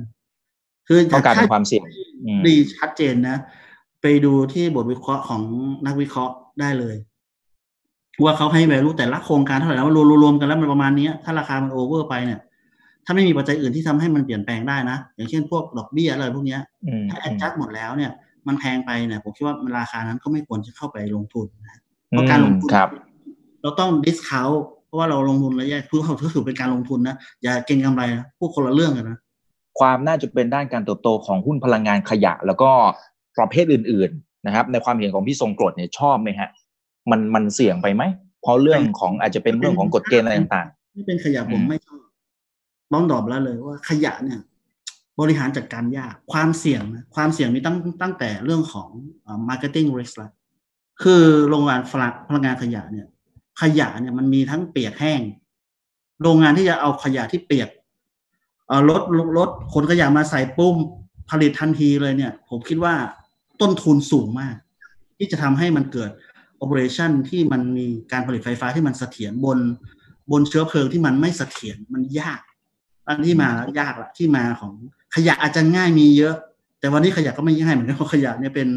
[0.86, 1.84] คือต้องการเป็นความเสี่ยง
[2.46, 3.36] ดีชัดเจนนะ
[4.02, 5.42] ไปดูที่บทวิเคราะห์ของ
[5.86, 6.96] นักวิเคราะห์ได้เลย
[8.24, 9.90] ว่าเขาให้ value แต่ละโครงการเท่าไหร่แล้ว
[10.22, 12.38] รวมๆกันแล้วมันประมาณนี้ถ้าราคามัน over ไปเนี่ย
[13.04, 16.58] ถ้าไม่มีปัจจัยอื่นที่ทำให้มันเปลี่ยนแปลงได้นะ อย่างเช่นพวกดอกเบี้ยอะไรพวกนี้
[17.10, 18.10] ถ้า adjust หมดแล้วเนี่ย
[18.46, 22.70] มันแพงไปเนี่ยผมคิดว่าราคานั้นก็ไม่ควรจะเข้าไปลงทุนนะเพราะการลงทุน
[23.62, 24.48] เราต้อง discount
[24.86, 29.18] เพราะว่าเราลงทุนระยะคือเขาถือเป็นการลงทุนนะอย่าเก็งกำไรนะพวกคนละเรื่องกันนะ
[29.80, 32.70] ความน่าจะเป็นด้านการเติบโตของหุ้นพลังงานขยะ แล้วก็
[33.38, 36.48] ประเภทอื่น ๆ นะครับ ในความเห็นของพี่ทรงกรดเนี่ยชอบไหมฮะ
[37.10, 38.02] มันมันเสี่ยงไปไหม
[38.42, 42.00] เพราะเรื่องของอาจจะเป็นเรื่องของกฎเกณฑ์อะไรต่างๆที่เป็นขยะผมไม่ชอบ
[42.92, 44.40] ต้องตอบแล้วเลยว่าขยะเนี่ย
[45.20, 48.88] บริหารจัดการยากความเสี่ยงนะความเสี่ยงมีตั้งตั้งแต่เรื่องของ
[49.48, 50.30] marketing risk ละ
[51.02, 51.80] คือโรงงาน
[52.28, 53.06] พลังงานขยะเนี่ย
[53.60, 55.20] ขยะเนี่ยมันมีทั้งเปียกแห้ง
[56.22, 57.68] โรงงานที่จะเอาขยะที่เปียก
[58.88, 59.02] รถ
[59.38, 60.76] รถขนขยะมาใส่ปุ้ม
[61.30, 62.94] ผลิตทันทีเลยเนี่ย ผมคิดว่า
[63.60, 64.54] ต้นทุนสูงมาก
[65.18, 66.10] ที่จะทำให้มันเกิด
[66.60, 69.58] โอเปอเรชันที่มันมีการผลิตไฟฟ้าที่มันเสถียรบน
[70.30, 72.40] บนเชื้อเพลิงที่มันไม่เสถียรมันยาก
[73.08, 73.48] อันที่มา
[73.78, 74.72] ยากละที่มาของ
[75.14, 76.34] ขยะอาจจะง่ายมีเยอะ
[76.80, 78.68] แต่วันนี้ขยะก็ไม่ง่ายเหมือนกันเพราะขยะเนี่ยเป็น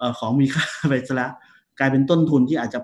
[0.00, 1.32] อของมีค่าไปซะล้ว
[1.78, 2.78] กลายเป็นต้นทุนที่อาจจะ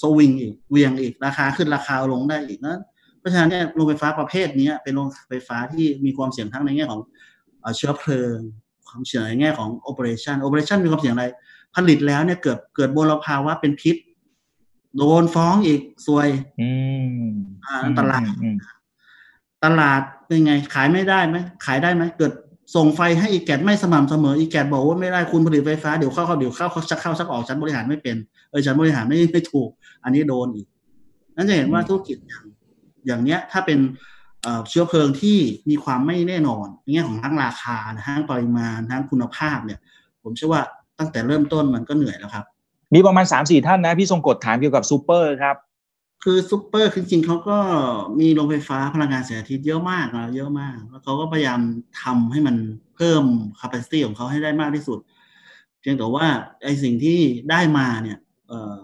[0.00, 2.78] สวิงอีกเวียงอีกราคาขึ้นราคาลงได้อีกนะ
[3.18, 7.00] เพราะฉะนั้นเนี่ยโรงไฟฟ้าประเภทนี้เป็นโรงไฟฟ้าที่มีความเสี่ยงทั้งในแง่ของ
[7.76, 8.38] เชื้อเพลิง
[8.88, 11.26] ความเสี่ยงในแง่ของโอเปอเรชันโอเปอเรชันมีความเสี่ยงอะไร
[11.76, 13.96] ผลิตแล้วเนี่ยเกิดเกิดบลภาวะเป็นพิษ
[14.96, 16.28] โดนฟ้องอีกซวย
[17.66, 18.22] อ่าตลาด
[19.64, 22.32] ตลาดเป็นไง ขายไม่ได้ไหมขายได้ไหมเกิด
[22.76, 28.16] ส่งไฟให้อีกแกดไม่สม่ำเสมออีกแกดบอกว่าไม่ได้คุณผลิตไฟฟ้าเดี๋ยวเข้าเข้าเดี๋ยวเข้าเขาชักเข้าชักออกฉันบริหารไม่เป็น
[28.50, 29.68] เออฉันบริหารไม่ไม่ถูก
[30.04, 30.66] อันนี้โดนอีก
[31.36, 32.44] นั่นจะเห็นว่าธุรกิจอย่าง
[33.06, 33.78] อย่างเนี้ย ถ้าเป็น
[34.68, 35.38] เชื้อเพลิงที่
[35.70, 39.78] มีความไม่แน่นอนในแง่ของทั้งราคาทั้งปริมาณทั้งคุณภาพเนี่ย
[40.22, 40.62] ผมเชื่อว่า
[40.98, 42.44] ตั้งแต่เริ่มต้นมันก็เหนื่อยแล้วครับ
[42.94, 45.56] มีประมาณสามสี่ท่านนะ พี่ทรงกฎถามเกี่ยวกับซูเปอร์ครับ
[46.24, 47.58] คือซูเปอร์คือจริงๆเขาก็
[48.20, 51.60] มีโรงไฟฟ้าพลังงานแสงอาทิตย์เยอะมากนะเยอะมาก แล้วเขาก็พยายาม
[52.02, 52.56] ทำให้มัน
[52.96, 53.22] เพิ่ม
[53.60, 54.98] capacity ของเขาให้ได้มากที่สุด
[55.80, 56.26] เพียงแต่ว่า
[56.64, 57.18] ไอสิ่งที่
[57.50, 58.18] ได้มาเนี่ย
[58.48, 58.80] เอ่อ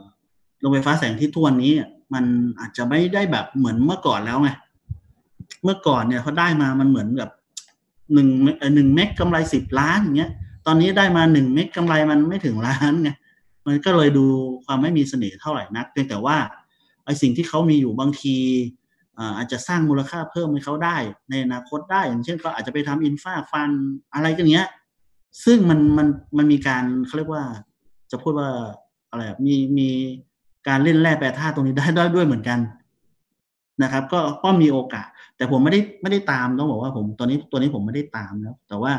[0.60, 1.72] โรงไฟฟ้าแสงอาทิตย์ทุกวันนี้
[2.14, 2.24] มัน
[2.60, 4.50] อาจจะไม่ได้แบบเหมือนเมื่อก่อนแล้วไง
[5.62, 7.28] เมื่อก่อนเนี่ยเขาได้มามันเหมือนกับ
[8.12, 8.28] หนึ่ง
[8.74, 10.32] หนึ่งเมกกำไรสิบล้านอย่างเงี้ย
[10.66, 13.10] ตอนนี้ได้มาหนึ่งเมกกำไรมันไม่ถึงล้านไง
[13.66, 14.24] มันก็เลยดู
[14.64, 16.36] ความไม่มีเสน่ห์เท่าไหร่นักเพียงแต่ว่า
[17.04, 18.36] ไอสิ่งที่เขามีอยู่บางที
[19.36, 20.96] อาจจะสร้างมูลค่าเพิ่มให้เขาได้
[21.30, 23.70] ในอนาคตได้ อย่างเช่นก็อาจจะไปทำอินฟาฟัน
[24.14, 24.68] อะไรกันเงี้ย
[25.44, 26.08] ซึ่งมันมัน
[26.38, 27.44] มันมีการเขาเรียกว่า
[28.10, 28.48] จะพูดว่า
[29.10, 29.88] อะไรมีมี
[30.68, 32.58] การเล่นแร่แปรธาตุตรงนี้ได้ได้ด้วยเหมือนกัน
[33.82, 38.92] นะครับ ก็ก็มีโอกาส แต่ผมไม่ได้ไม่ได้ตามต้องบอกว่าผมตอนนี้ตัวนี้ผมไม่ได้ตามนะแต่ว่า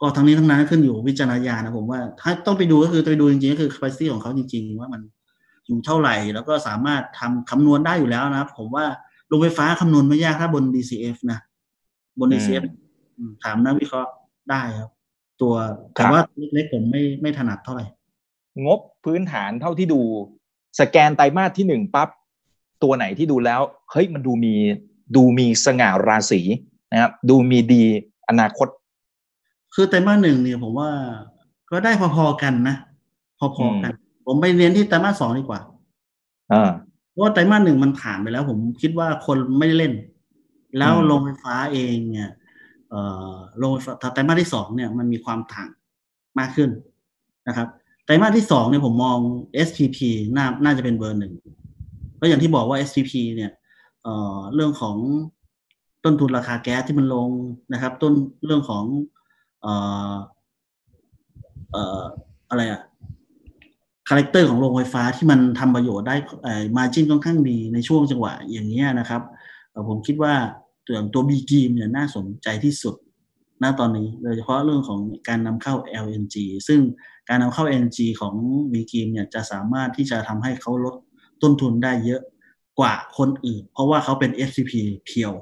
[0.00, 5.00] ก็ทั้งนี้ทั้งนั้นขึ้นอยู่วิจารณญาณนะผมว่า ถ้าต้องไปดูก็คือไปดูจริงๆก็คือ capacity ของเขาจริง ๆ ว่ามัน
[5.66, 8.84] อยู่เท่าไหร่ แล้วก็สามารถทำคำนวณได้อยู่แล้วนะผมว่า
[9.28, 11.38] โรงไฟฟ้าคำนวณไม่ยากถ้าบน DCF นะ
[12.18, 12.64] บน DCF
[13.44, 14.10] ถามนักวิเคราะห์
[14.50, 14.90] ได้ครับ
[15.40, 15.54] ตัว
[15.94, 16.20] แต่ว่า
[16.54, 17.84] เล็กๆผมไม่ไม่ถนัดเท่าไหร่
[18.64, 20.00] งบพื้นฐานเท่าที่ดู
[20.80, 22.08] สแกนไตรมาสที่หนึ่งปั๊บ
[22.82, 24.54] ตัวไหนที่ดูแล้วเฮ้ยมันดูมี
[25.16, 26.40] ดูมีสง่าราศี
[26.92, 27.82] นะครับดูมีดี
[28.28, 28.68] อนาคต
[29.74, 30.90] คือไตรมาสหนึ่งเนี่ยผมว่า
[31.70, 32.76] ก็ได้พอๆกันนะ
[33.38, 33.92] พอๆกัน
[34.26, 35.60] ผมไปเรียนที่ไตรมาสสองดีกว่า
[36.52, 36.70] อ่า
[37.10, 39.92] เพราะว่าไตรมาสหนึ่งมันผ่านไปแล้ว ผมคิดว่าคนไม่ได้เล่น
[40.78, 42.30] แล้วโรงไฟฟ้าเองเนี่ย
[42.90, 43.00] เอ่
[43.30, 45.68] อโรงไฟฟ้าไตรมาสที่สองเนี่ยมันมีความต่าง
[46.38, 46.70] มากขึ้น
[47.48, 47.68] นะครับ
[48.04, 49.18] ไตรมาสที่สองเนี่ยผมมอง
[49.66, 49.98] SPP
[50.36, 51.32] น่าน่าจะเป็นเบอร์หนึ่ง
[52.20, 53.52] ก็อย่างที่บอกว่า SPP เนี่ย
[54.02, 54.96] เอ่อเรื่องของ
[56.04, 57.30] ต้นทุนราคาแก๊สที่มันลง
[57.72, 58.12] นะครับ ต้น
[58.44, 58.84] เรื่องของ
[59.62, 59.72] เอ่
[60.12, 60.14] อ
[61.70, 62.02] เอ่อ
[62.50, 62.82] อะไรอะ
[64.08, 66.16] character ของโรงไฟฟ้าที่มันทำประโยชน์ได้
[66.76, 69.22] มาจิ้นค่อนข้างดีในช่วงจังหวะอย่างนี้นะครับ
[69.88, 70.34] ผมคิดว่า
[70.86, 72.94] ตัวตัวบีกีมเนี่ยน่าสนใจที่สุด
[73.62, 76.36] ณตอนนี้โดยเฉพาะเรื่องของการนำเข้า LNG
[76.68, 76.80] ซึ่ง
[77.28, 78.34] การนำเข้า LNG ของ
[78.72, 80.94] บีกีมเนี่ยจะสามารถที่จะทำให้เขาลด
[81.42, 82.22] ต้นทุนได้เยอะ
[82.78, 84.72] กว่าคนอื่น เพราะว่าเขาเป็น FCP
[85.04, 85.32] เพียว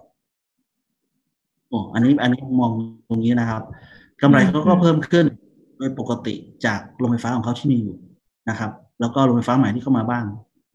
[1.69, 2.71] โอ้อันนี้อันนี้มอง
[3.09, 3.62] ตรงนี้นะครับ
[4.23, 5.27] กำไรเขาก็เพิ่มขึ้น
[5.79, 6.35] โดยปกติ
[6.67, 7.97] จากโรงไฟฟ้าของเขาที่มีอยู่
[8.51, 10.25] นะครับ แล้วก็โรงไฟฟ้าใหม่ที่เข้ามาบ้าง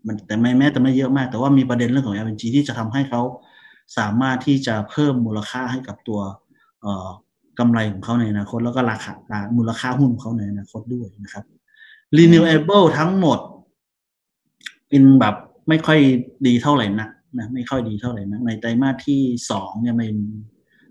[0.08, 3.22] มันแต่ไม่แม้แต่ไม่เยอะมาก แต่ว่ามีประเด็นเรื่องของ LNG ที่จะทำให้เขา
[3.98, 6.20] สามารถที่จะเพิ่มมูลค่าให้กับตัว
[7.60, 9.14] กำไรของเขาในอนาคต แล้วก็ราคา
[9.58, 11.44] มูลค่าหุ้นของเขาในอนาคตด้วยนะครับ
[12.18, 13.40] renewable ทั้งหมด
[14.88, 15.36] เป็นแบบ
[15.70, 16.00] ไม่ค่อย
[16.48, 20.16] ดีเท่าไหร่นักนะไม่ค่อยดีเท่าไหร่นักในไตรมาสที่สองเนี่ยมัน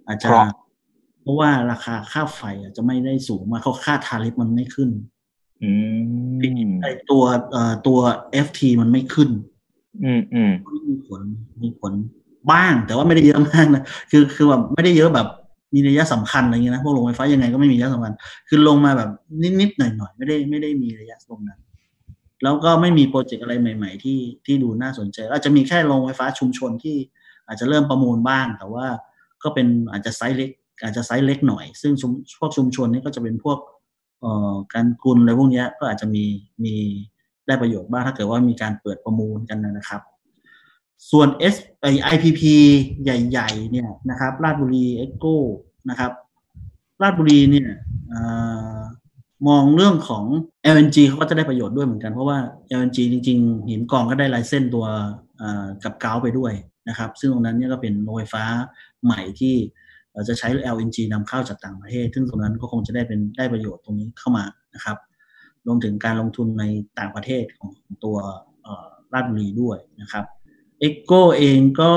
[0.07, 0.70] อาจจะเพ
[1.31, 4.91] ราะว่าราคาค่าไฟอาจจะไม่ได้สูงมากเขาค่าทาริฟมันไม่ขึ้น
[5.63, 5.71] อื
[6.25, 6.53] ม
[6.83, 7.99] ไอตัวเอ่อตัว
[8.47, 9.31] FT มันไม่ขึ้น
[10.05, 10.53] อืมอืม
[10.89, 11.23] มีผล
[11.63, 11.93] มีผล
[12.53, 15.29] บ้าง แต่ว่าไม่ได้เยอะมากนะคือคือแบบไม่ได้เยอะแบบ
[15.75, 18.13] มีระยะสำคัญอะไรเงี้ยนะพวกโรงไฟฟ้ายังไงก็ไม่มีระยะสำคัญ
[18.49, 19.11] คือลงมาแบบ
[19.61, 21.61] นิดๆหน่อยๆไม่ได้ไม่ได้มีระยะตรงนั้น
[22.43, 26.97] แล้วก็ไม่มีโปรเจกต์อะไรใหม่ ๆ ที่ที่ดูน่าสนใจ อาจจะมีแค่โรงไฟฟ้าชุมชนที่
[27.47, 28.87] อาจจะเริ่มประมูลบ้าง แต่ว่า
[29.43, 30.51] ก็เป็นอาจจะไซส์เล็ก
[30.83, 31.93] อาจจะไซส์เล็กหน่อย ซึ่ง
[32.39, 33.59] พวกชุมชนนี้ก็จะเป็นพวก
[34.75, 36.25] กันกุลอะไรพวกนี้ก็อาจจะมี
[36.65, 36.75] มี
[37.47, 40.03] ได้ประโยชน์บ้างถ้าเกิดว่ามีการเปิดประมูลกันนะครับ
[41.11, 42.41] ส่วน S I IPP
[43.03, 45.37] ใหญ่ ๆ เนี่ยนะครับราชบุรีเอ็กโก้
[45.91, 46.13] นะครับ
[47.03, 47.69] ราชบุรีเนี่ย
[49.49, 50.25] มองเรื่องของ
[50.75, 52.39] LNG เขาก็จะได้ประโยชน์ด้วยเหมือนกัน เพราะว่า
[52.79, 54.87] LNG จริง ๆ หินกองก็ได้ไลเส้นตัว
[55.85, 56.53] กับเกาไปด้วย
[56.89, 58.45] นะครับ ซึ่งตรงนั้นเนี่ยก็เป็นโรงไฟฟ้า
[59.05, 59.55] ใหม่ที่
[60.29, 64.45] จะใช้ LNG นำเข้าจากต่างประเทศ ซึ่งตรงนั้นก็คงจะได้เป็นได้ประโยชน์ตรงนี้เข้ามา
[64.75, 64.97] นะครับ
[65.67, 66.65] รวมถึงการลงทุนใน
[66.99, 67.71] ต่างประเทศของ
[68.05, 68.17] ตัว
[69.13, 70.25] ราชบุรีด้วยนะครับ
[70.81, 71.93] เอ็กโกเองก็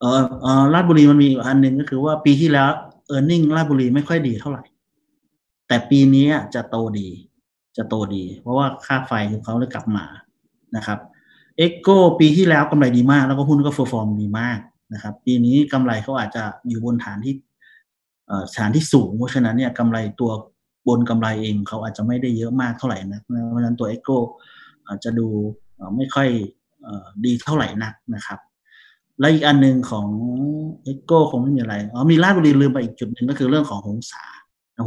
[0.00, 0.04] เอ
[0.62, 2.70] อราชบุรีมันมีอันหนึ่งก็คือว่าปีที่แล้ว
[3.06, 4.62] เออร์เน็งราชบุรีไม่ค่อยดีเท่าไหร่
[5.68, 7.08] แต่ปีนี้จะโตดี
[7.76, 10.04] จะโตดี เพราะว่าค่าไฟของเขาเลยกลับมา
[10.76, 10.98] นะครับ
[11.58, 11.88] เอ็กโก
[12.20, 14.58] ปีที่แล้วกำไรดีมาก แล้วก็หุ้นก็ perform ดีมาก
[14.92, 17.34] นะครับ ปีนี้กำไรเขาอาจจะอยู่บนฐานที่
[18.56, 20.30] ฐานที่สูง เพราะฉะนั้นเนี่ยกำไรตัว
[20.88, 24.10] บนกำไรเองเขาอาจจะไม่ได้เยอะมากเท่าไหร่นะเพราะฉะนั้นตัวเอ็กโก
[24.88, 25.28] อาจจะดู
[25.96, 26.28] ไม่ค่อย
[27.24, 28.38] ดีเท่าไหร่นักนะครับ
[29.20, 30.08] และอีกอันหนึ่งของ
[30.84, 34.24] เอ็กโกคงไม่มีอะไรอ๋อมีราชบุรีลืมไปอีกจุดหนึ่งก็คือเรื่องของหงสา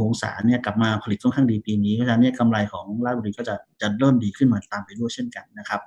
[0.02, 5.80] หงสาเนี่ยกลับมาผลิตค่อนข้างดีปีนี้เพราะฉะนั้นเนี่ยกำไรของราชบุรีก็จะจะเริ่มดีขึ้นมาตามไปด้วยเช่นกันนะครับ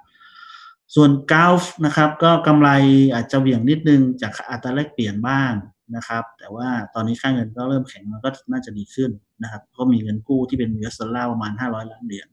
[0.95, 2.69] ส่วนกัลฟ์นะครับก็กำไร
[3.13, 5.51] อาจจะเหวี่ยงนิดนึงจากอัตราแลกเปลี่ยนบ้าง
[5.95, 9.11] นะครับ แต่ว่าตอนนี้ค่าเงินก็เริ่มแข็งมันก็น่าจะดีขึ้น
[9.43, 12.27] นะครับ ก็มีเงินกู้ที่เป็น US dollar ประมาณห้าร้อยล้านเหรียญ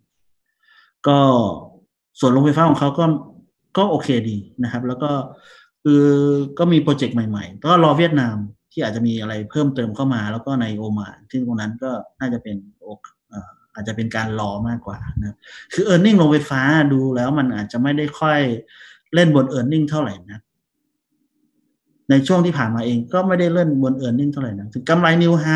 [1.07, 1.19] ก็
[2.21, 3.05] ส่วนโรงไฟฟ้าของเขาก็
[3.79, 5.11] ก็โอเคดีนะครับ แล้วก็
[5.85, 6.05] คือ
[6.59, 8.37] ก็มีโปรเจกต์ใหม่ๆ ก็รอเวียดนาม
[8.73, 11.91] ที่อาจจะมีอะไรเพิ่มเติมเข้ามา แล้วก็ในโอมานซึ่งตรงนั้นก็
[12.21, 15.37] น่าจะเป็นอาจจะเป็นการรอมากกว่านะ
[15.73, 16.61] คือ e a r n i n g โรงไฟฟ้า
[16.93, 18.41] ดูแล้วมันอาจจะไม่ได้ค่อย
[19.15, 20.41] เล่นบน e a r n i n g เท่าไหร่นะ
[22.11, 25.47] ในช่วงที่ผ่านมาเองก็ไม่ได้เล่นบน e a r n i n g เท่าไหร่นะถึงกำไรนิวไฮ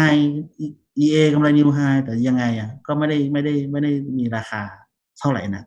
[1.03, 4.63] EA กำไรนิวไฮแต่ยังไงอะก็ไม่ได้ไม่ได้ไม่ได้มีราคา
[5.21, 5.65] เท่าไหร่นะ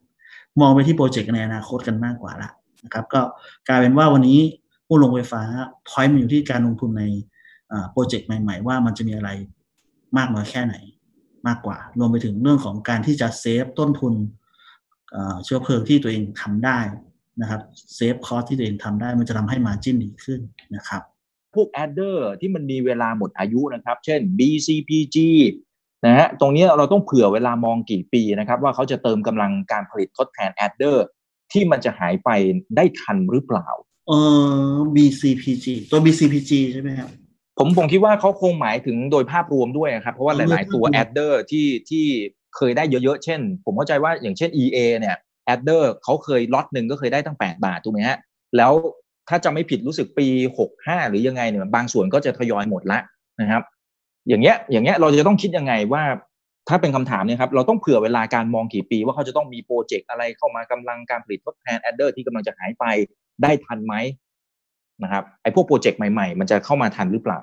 [0.61, 2.49] มองไปที่ project ในอนาคตกันมากกว่าละ
[2.83, 3.21] นะครับ ก็
[3.67, 4.39] กลายเป็นว่าวันนี้
[4.87, 5.41] หุ้นโรงไฟฟ้า
[5.87, 7.03] point มันอยู่ที่การลงทุนใน
[7.91, 9.29] project ใหม่ ๆ ว่ามันจะมีอะไร
[10.17, 10.75] มากน้อยแค่ไหน
[11.47, 14.13] มากกว่า รวมไปถึงเรื่องของการที่จะ save ต้นทุน
[15.43, 16.79] เชื้อเพลิงที่ตัวเองทำได้
[17.41, 17.61] นะครับ
[17.95, 20.39] save cost ที่ตัวเองทำได้มันจะทำให้ margin ดีขึ้น
[20.75, 21.01] นะครับ
[21.55, 25.17] พวก adder ที่มันมีเวลาหมดอายุนะครับ เช่น BCPG
[26.05, 31.05] นะฮะตรงนี้เราต้องเผื่อเวลามองกี่ปีนะครับ ว่าเขาจะเติมกำลังการผลิตทดแทน adder
[31.51, 32.29] ที่มันจะหายไป
[32.75, 33.67] ได้ทันหรือเปล่า
[34.07, 34.11] เอ
[34.73, 37.09] อ BCPG ตัว BCPG ใช่ไหมครับ
[37.57, 42.05] ผมผมคิดว่าเขาคงหมายถึงโดยภาพรวมด้วยครับ เพราะว่าหลาย ๆ ตัว adder ที่ที่
[42.55, 48.17] เคยได้เยอะ ๆ เช่น ผมเข้าใจว่าอย่างเช่น EA เนี่ย adder เขาเคยล็อตหนึ่งก็เคยได้ตั้ง 8 บาทถูกไหมฮะ
[48.57, 48.71] แล้ว
[49.29, 50.27] ถ้าจะไม่ผิดรู้สึกปี
[50.69, 52.99] 65 หรือยังไงเนี่ยบางส่วนก็จะทยอยหมดละ
[53.41, 53.63] นะครับ
[54.29, 56.03] อย่างเงี้ยอย่างเงี้ยเราจะต้องคิดยังไงว่า
[56.69, 62.85] ถ้าเป็นคำถามเนี่ยครับเราต้องเผื่อเวลาการมองกี่ปี ว่าเขาจะต้องมี project อะไรเข้ามากำลังการผลิตทดแทน adder ที่กำลังจะหายไป
[63.43, 63.93] ได้ทันไหม
[65.03, 67.39] นะครับไอ้พวก project ใหม่ๆ มันจะเข้ามาทันหรือเปล่า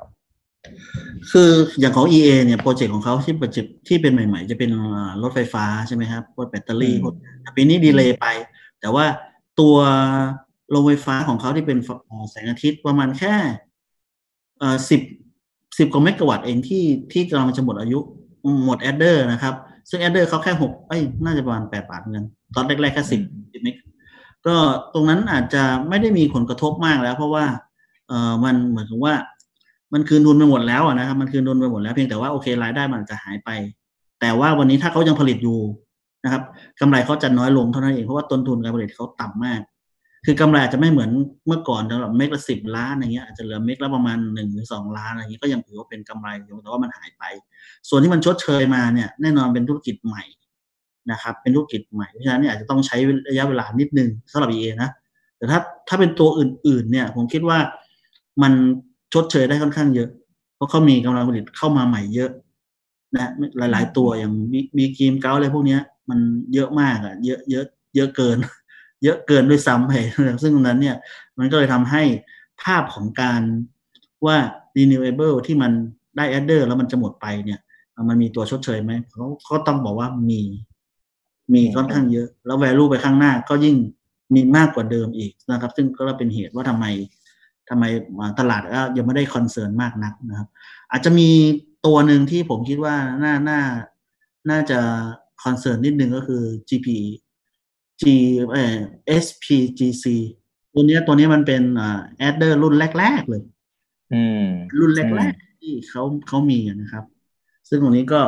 [1.31, 1.51] คือ
[1.81, 4.71] อย่างของ EA เนี่ย project ของเขาที่ประจที่เป็นใหม่ ๆ จะเป็น
[5.23, 7.15] รถไฟฟ้าใช่ไหมครับพวกแบตเตอรี่พวก
[7.57, 8.27] ปีนี้ดีเลยไป
[8.81, 9.05] แต่ว่า
[9.61, 9.77] ตัว
[10.71, 11.79] โรงไฟฟ้าของเขาที่เป็น
[12.31, 13.35] แสงอาทิตย์ประมาณแค่
[14.91, 15.01] สิบ
[15.79, 17.99] สิบกว่าเมกะวัตต์เองที่ที่กำลังจะหมดอายุ
[18.65, 19.55] หมด adder นะครับ
[19.91, 23.21] ซึ่ง adder เขาแค่หกเอ้ยน่าจะประมาณแปดบาทเงินตอนแรกๆแค่สิบ
[23.63, 23.75] เมก
[24.47, 24.57] ก็
[24.95, 27.45] ตรงนั้นอาจจะไม่ได้มีผลกระทบมากแล้ว เพราะว่า
[28.09, 29.15] เออมันเหมือนกับว่า
[29.95, 33.51] มันคืนทุนไปหมดแล้วนะครับ มันคืนทุนไปหมดแล้วเพียงแต่ว่าโอเครายได้มันจะหายไป
[34.21, 35.59] แต่ว่าวันนี้ถ้าเขายังผลิตอยู่
[36.25, 36.43] นะครับ
[36.81, 39.61] กำไรเขาจะน้อยลงเท่านั้นเองเพราะว่าต้นทุนการผลิตเขาต่ำมาก
[40.27, 41.11] คือกำไรอาจจะไม่เหมือน
[41.47, 47.25] เมื่อก่อนสำหรับเมกละสิบล้านอย่างเงี้ยอาจจะเหลือเมกละประมาณหนึ่งหรือสองล้านอะไรเงี้ยก็ยังถือว่าเป็นกำไรอยู่แต่ว่ามันหายไป
[47.89, 50.23] ส่วนที่มันชดเชยมาเนี่ยแน่นอนเป็นธุรกิจใหม่
[51.11, 52.97] นะครับเป็นธุรกิจใหม่เพราะฉะนั้นเนี่ยอาจจะต้องใช้
[53.29, 54.91] ระยะเวลานิดนึงสำหรับเอนะ
[55.37, 57.59] แต่ถ้าถ้าเป็นตัวอื่น ๆ เนี่ย ผมคิดว่า
[58.43, 58.53] มัน
[59.15, 60.09] ชดเชยได้ค่อนข้างเยอะ
[60.57, 62.31] เพราะเขามีกำลังผลิตเข้ามาใหม่เยอะ
[63.17, 65.79] นะหลาย ๆ ตัวอย่างมีมีกีมเกาอะไรพวกนี้
[66.11, 66.19] มัน
[66.55, 67.65] เยอะมากอะเยอะเยอะ
[67.97, 68.37] เยอะเกิน
[69.05, 69.93] เยอะเกินด้วยซ้ำไป
[70.43, 70.97] ซึ่งตรงนั้นเนี่ย
[71.39, 72.03] มันก็เลยทำให้
[72.63, 73.43] ภาพของการ
[74.27, 74.37] ว่า
[74.77, 75.73] renewable ที่มัน
[76.17, 77.61] ได้ adder แล้วมันจะหมดไปเนี่ย
[78.09, 80.41] มันมีตัวชดเชยไหมเขาก็ต้องบอกว่ามี
[81.55, 83.77] มีค่อนข้างเยอะ แล้ว value ไปข้างหน้าก็ยิ่ง
[84.35, 86.87] มีมากกว่าเดิมอีกนะครับ ซึ่งก็เป็นเหตุว่าทำไม
[87.71, 87.85] ทำไม
[88.39, 90.49] ตลาดก็ยังไม่ได้ concern มากนักนะครับ
[90.91, 91.31] อาจจะมี
[91.87, 93.61] ตัวหนึ่งที่ผมคิดว่าน่าน่า
[94.51, 94.79] น่าจะ
[95.45, 96.89] concern นิดนึงก็คือ GP
[98.01, 98.03] G
[98.53, 98.77] เอ่อ
[99.25, 100.07] SPCG
[100.73, 103.43] ตัวนี้ตัวนี้มันเป็นอ่า adder รุ่นแรก ๆ เลย
[104.79, 107.05] รุ่นแรก ๆ ที่เขาเขามีนะครับ
[107.69, 108.21] ซึ่งตรงนี้ก็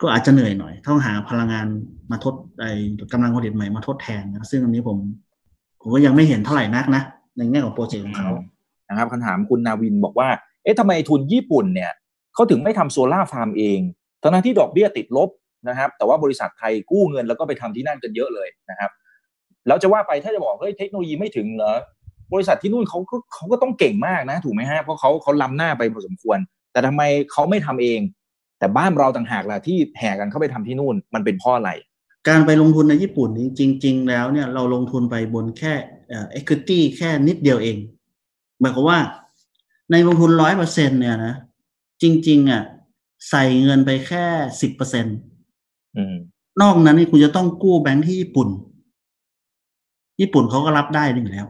[0.00, 1.66] ก็อาจจะเหนื่อยหน่อยต้องหาพลังงาน
[2.10, 2.64] มาทดไอ
[3.12, 4.98] กำลังผลิตใหม่มาทดแทนนะซึ่งอันนี้ผม
[5.80, 7.02] ผมก็ยังไม่เห็นเท่าไหร่นักนะ
[7.36, 8.30] ในแง่ของ project ของเขา
[8.88, 10.28] นะครับคำถามคุณนาวินบอกว่า
[10.62, 11.92] เอ๊ะทำไมทุนญี่ปุ่นเนี่ย
[12.34, 13.80] เขาถึงไม่ทำโซลาร์ฟาร์มเอง
[14.22, 15.28] ทั้งที่ดอกเบี้ยติดลบ
[15.68, 18.90] นะครับ แต่ว่าบริษัทไทยกู้เงินแล้วก็ไปทำที่นั่นกันเยอะเลยนะครับ
[19.66, 21.74] แล้วจะว่าไปถ้าจะบอกเฮ้ยเทคโนโลยีไม่ถึงเหรอ
[22.32, 26.38] บริษัทที่นู่นเขาก็เขาก็ต้องเก่งมากนะ ถูกไหมฮะเพราะเขาเขาล้ำหน้าไปพอสมควร
[26.72, 28.00] แต่ทำไมเขาไม่ทำเอง
[28.58, 31.70] แต่บ้านเราต่างหากล่ะที่แห่กันเข้าไปทำที่นู่นมันเป็นเพราะอะไร
[32.28, 33.28] การไปลงทุนในญี่ปุ่น
[33.58, 35.74] จริง ๆ แล้วเนี่ยเราลงทุนไปบนแค่
[36.08, 37.76] เอ่อ equity แค่นิดเดียวเอง
[38.60, 38.98] หมายความว่า
[39.90, 41.34] ในลงทุนร้อยเปอร์เซ็นเนี่ยนะ
[42.02, 42.62] จริง ๆอะ
[43.30, 44.24] ใส่เงินไปแค่
[44.60, 45.16] สิบเปอร์เซ็นต์
[46.62, 48.48] นอกนั้นนี่คุณจะต้องกู้แบงค์ที่ญี่ปุ่น
[50.20, 51.46] ญี่ปุ่นเขาก็รับได้อยู่แล้ว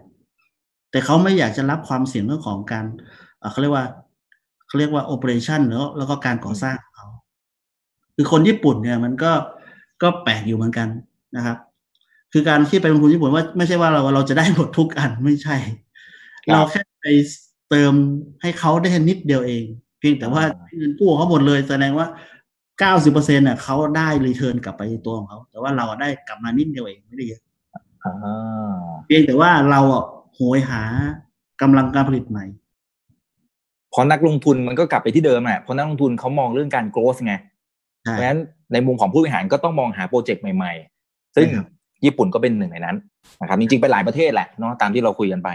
[0.91, 2.85] แต่เขาไม่อยากจะรับความเสี่ยงเรื่องของการ
[3.53, 3.87] เขาเรียกว่า
[4.67, 6.88] เขาเรียกว่าโอเปอเรชั่นแล้วแล้วก็การก่อสร้างเขา
[8.21, 9.33] คือคนญี่ปุ่นเนี่ยมันก็
[10.03, 10.89] ก็แปลกอยู่เหมือนกัน
[11.37, 11.57] นะครับ
[12.33, 15.57] คือการที่ไปลงทุนญี่ปุ่นว่าไม่ใช่ว่าเราเราจะได้หมดทุกอันไม่ใช่
[16.53, 17.07] เราแค่ไป
[17.71, 17.93] เติม
[18.43, 19.65] ให้เขาได้นิดเดียวเอง
[19.99, 20.43] เพียงแต่ว่า
[20.77, 22.07] เงินกู้เขาหมดเลยแสดงว่า
[22.79, 27.43] เก้าสิบเปอร์เซ็นต์น่ะเขาได้รีเทิร์นกลับไปตัวของเขาแต่ว่าเราได้กลับมานิดเดียวเองไม่ได้เยอะ
[29.07, 30.05] เพียงแต่ว่าเราอะ
[30.35, 30.83] โหยหา
[31.63, 32.45] กำลังการผลิตใหม่
[33.93, 37.58] พอนักลงทุนมันก็กลับไปที่เดิมอะเพราะนักลงทุนเขามองเรื่องการ growth ไงใช่
[38.03, 38.41] เพราะฉะนั้น
[38.73, 40.73] ในมุมของผู้บริหารก็ต้องมองหาโปรเจกต์ใหม่
[41.05, 41.67] ๆ ซึ่งใช่ครับ
[42.05, 42.97] ญี่ปุ่นก็เป็นหนึ่งในนั้น
[43.41, 45.51] นะครับจริงๆไปหลายประเทศแหละเนาะตามที่เราคุยกันไป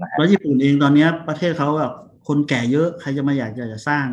[0.00, 1.92] นะฮะแล้วญี่ปุ่นเองตอนเนี้ยประเทศเขาแบบ
[2.28, 4.06] คนแก่เยอะใครจะมาอยากจะจะสร้าง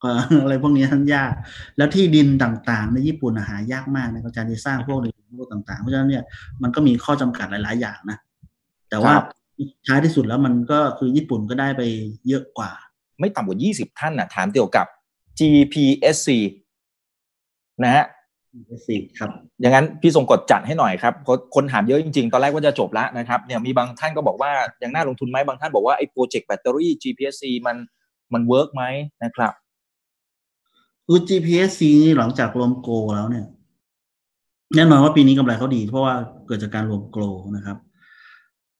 [0.00, 1.32] เอ่ออะไรพวกนี้ทั้งยาก
[1.76, 5.06] แล้วที่ดินต่างๆ ในญี่ปุ่นอะหายากมากในการจะสร้างพวกใน
[5.38, 6.24] พวกต่างๆ เพราะฉะนั้นเนี่ย
[6.62, 8.18] มันก็มีข้อจำกัดหลายๆ อย่างนะ
[8.90, 9.14] แต่ว่า
[9.86, 11.82] ท้ายที่สุดแล้วมันก็คือญี่ปุ่นก็ได้ไป
[12.28, 12.72] เยอะกว่า
[13.20, 14.86] ไม่ต่ำกว่า 20 ท่านนะถามเกี่ยวกับ
[15.38, 16.28] GPSC
[17.82, 18.04] นะฮะ
[18.88, 24.52] สิครับอย่างนั้นพี่ทรงกลดจัดให้หน่อยครับเพราะคนถามเยอะจริงๆ ตอนแรกว่าจะจบแล้วนะครับเนี่ยมีบางท่านก็บอกว่า
[24.82, 27.76] ยังน่าลงทุนไหมบางท่านบอกว่าไอ้ project แบตเตอรี่ GPSC มัน
[28.32, 28.84] มัน work ไหม
[29.24, 29.52] นะครับ
[31.06, 33.46] คือ GPSC นี่หลังจากรวม GLOW แล้วเนี่ย
[34.76, 36.14] แน่นอนว่าปีนี้กำไรเขาดี เพราะว่า
[36.46, 37.22] เกิดจากการรวม GLOW
[37.56, 37.76] นะครับ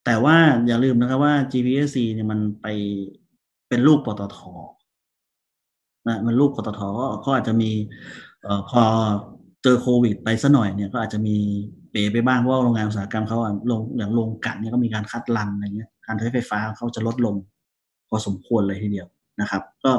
[0.05, 0.37] แต่ว่า
[0.67, 2.67] อย่าลืมนะครับว่า GPSC เนี่ยมันไป
[3.69, 4.39] เป็นลูกปตท
[6.09, 7.71] นะมันลูกปตทก็ก็อาจจะมี
[8.34, 8.34] เอ่อ
[8.71, 8.83] พอ
[9.63, 11.37] เจอโควิด ไปซะหน่อยเนี่ยก็อาจจะมี
[11.91, 13.39] เป๋ไปบ้างเพราะว่าโรงงานอุตสาหกรรมเขา
[13.71, 17.35] ลงอย่างโรงกันเนี่ยก็มีการคัดลันอะไรเงี้ยการใช้ไฟฟ้าเขาจะลดลง
[18.09, 19.07] พอสมควรเลยทีเดียว
[19.41, 19.93] นะครับ ก็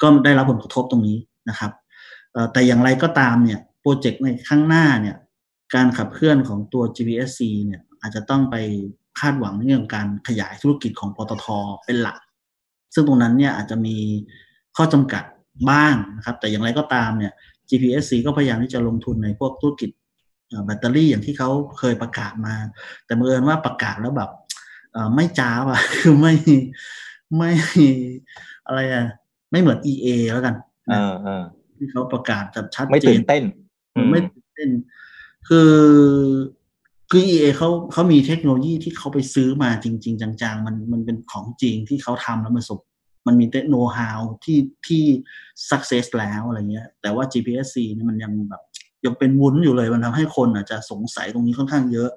[0.00, 1.72] ก็ได้รับผลกระทบตรงนี้นะครับ
[2.52, 5.16] แต่อย่างไรก็ตามเนี่ยโปรเจกต์ในข้างหน้าเนี่ย
[5.74, 8.56] การขับเคลื่อนของตัว GPSC เนี่ยอาจจะต้องไป
[9.20, 11.46] คาดหวังในเรื่องของการขยายธุรกิจของปตท
[11.84, 12.18] เป็นหลัก
[12.94, 13.96] ซึ่งตรงนั้นเนี่ยอาจจะมี
[14.76, 15.24] ข้อจำกัด
[15.70, 17.32] บ้างนะครับ แต่อย่างไรก็ตามเนี่ย
[17.70, 19.90] GPSC ก็พยายามที่จะลงทุนในพวกธุรกิจ
[20.48, 22.54] เอ่อแบตเตอรี่อย่างที่เขาเคยประกาศมา
[23.04, 24.30] แต่บังเอิญว่าประกาศแล้วแบบ
[24.92, 26.34] เอ่อไม่จ้าว่ะคือไม่
[27.36, 27.50] ไม่
[28.66, 29.06] อะไรอะ
[29.50, 30.54] ไม่เหมือน EA แล้วกัน
[30.90, 31.42] เออเออ
[31.76, 33.42] ที่เขาประกาศแบบชัดไม่เจตื่นนเต้น
[33.94, 34.70] อืมไม่ตื่นเต้น
[35.48, 35.72] คือ
[37.10, 42.80] คือ EA เขาเขามีเทคโนโลยีที่เขาไปซื้อมาจริง ๆ จังๆ มันมันเป็นของจริงที่เขาทำแล้วมันสบ
[43.26, 45.04] มันมีเทคโนโลยีที่ที่
[45.70, 48.62] success แล้วอะไรเงี้ย แต่ว่า GPSC นี่มันยังแบบ
[49.04, 52.10] ยังเป็นวุ้นอยู่เลยมันทำให้คนอาจจะสงสัยตรงนี้ค่อนข้างเยอะ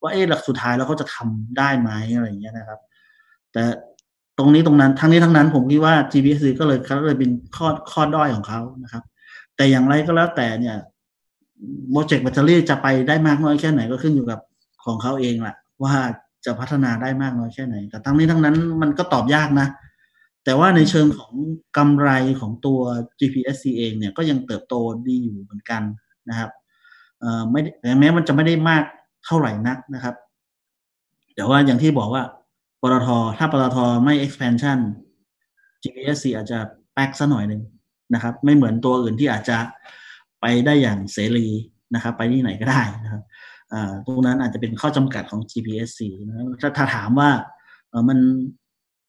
[0.00, 2.80] ว่าเอ๊ะหลักสุดท้ายแล้วเขาจะทำได้ไหมอะไรเงี้ยนะครับ
[3.52, 3.62] แต่
[4.38, 9.02] ตรงนี้ตรงนั้นทั้งนี้ทั้งนั้นผมคิดว่า GPSC ก็เลยก็เลยเป็นข้อข้อด้อยของเขานะครับ
[9.56, 10.76] แต่อย่างไรก็แล้วแต่เนี่ย
[11.90, 14.40] โปรเจกต์แบตเตอรี่จะไปได้มากน้อยแค่ไหนก็ขึ้นอยู่กับ
[14.84, 15.94] ของเขาเองแหละว่า
[16.44, 19.68] จะพัฒนาได้มากน้อยแค่ไหน แต่ทั้งนี้ทั้งนั้นมันก็ตอบยากนะ
[20.48, 21.34] แต่ว่าในเชิงของ
[21.76, 22.80] กำไรของตัว
[23.18, 24.74] GPSC เองเนี่ยก็ยังเติบโต
[25.06, 25.82] ดีอยู่เหมือนกัน
[26.28, 26.50] นะครับ
[27.50, 28.84] ไม่ได้แม้มันจะไม่ได้มาก
[29.24, 30.14] เท่าไหร่นักนะครับ
[31.34, 32.22] แต่ว่าอย่างที่บอกว่า
[32.82, 34.78] ปตทถ้าปตทไม่ expansion
[35.82, 36.58] GPSC อาจจะ
[36.94, 37.62] แป๊กซะหน่อยหนึ่ง
[38.14, 39.58] นะครับ ไม่เหมือนตัวอื่นที่อาจจะ
[40.40, 41.48] ไปได้อย่างเสรี
[41.94, 43.22] นะครับ ไปที่ไหนก็ได้นะครับ
[44.06, 47.30] ตรงนั้นอาจจะเป็นข้อจำกัดของ GPSC นะถ้าถ้าถามว่า
[48.08, 48.18] มัน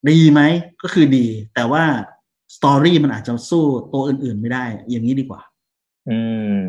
[0.08, 0.42] ดีไหม
[0.82, 1.26] ก็คือดี
[1.56, 1.84] แต่ว่า
[2.56, 5.42] สตอรี่มันอาจจะสู้ตัวอื่น ๆ ไม่ได้ อย่างนี้ดีกว่า
[6.10, 6.20] อื
[6.58, 6.60] ม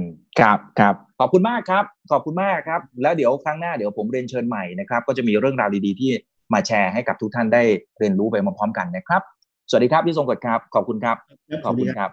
[0.40, 6.10] ครับครับขอบคุณมากครับ ขอบคุณมากครับ แล้วเดี๋ยวครั้งหน้าเดี๋ยวผมเรียนเชิญใหม่นะครับ ก็จะมีเรื่องราวดีๆที่
[6.52, 7.62] มาแชร์ให้กับทุกท่านได้
[7.98, 9.22] เรียนรู้ไปพร้อมๆกันนะครับ
[9.70, 11.16] สวัสดีครับพี่ทรงกฎครับ ขอบคุณครับ
[11.64, 12.10] ขอบคุณครับ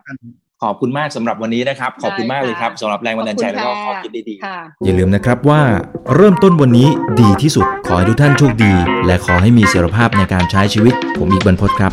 [0.63, 5.61] ขอบคุณมากสำหรับวันนี้นะครับ ขอบคุณมากเลยครับสำหรับแรงบันดาลใจแล้วก็ข้อคิดดีๆค่ะอย่าลืมนะครับว่า
[6.15, 6.87] เริ่มต้นวันนี้
[7.21, 8.73] ดีที่สุดขอให้ทุกท่านโชคดี
[9.05, 11.91] และขอให้มีเสรีภาพในการใช้ชีวิต ผมอีกบรรพตครับ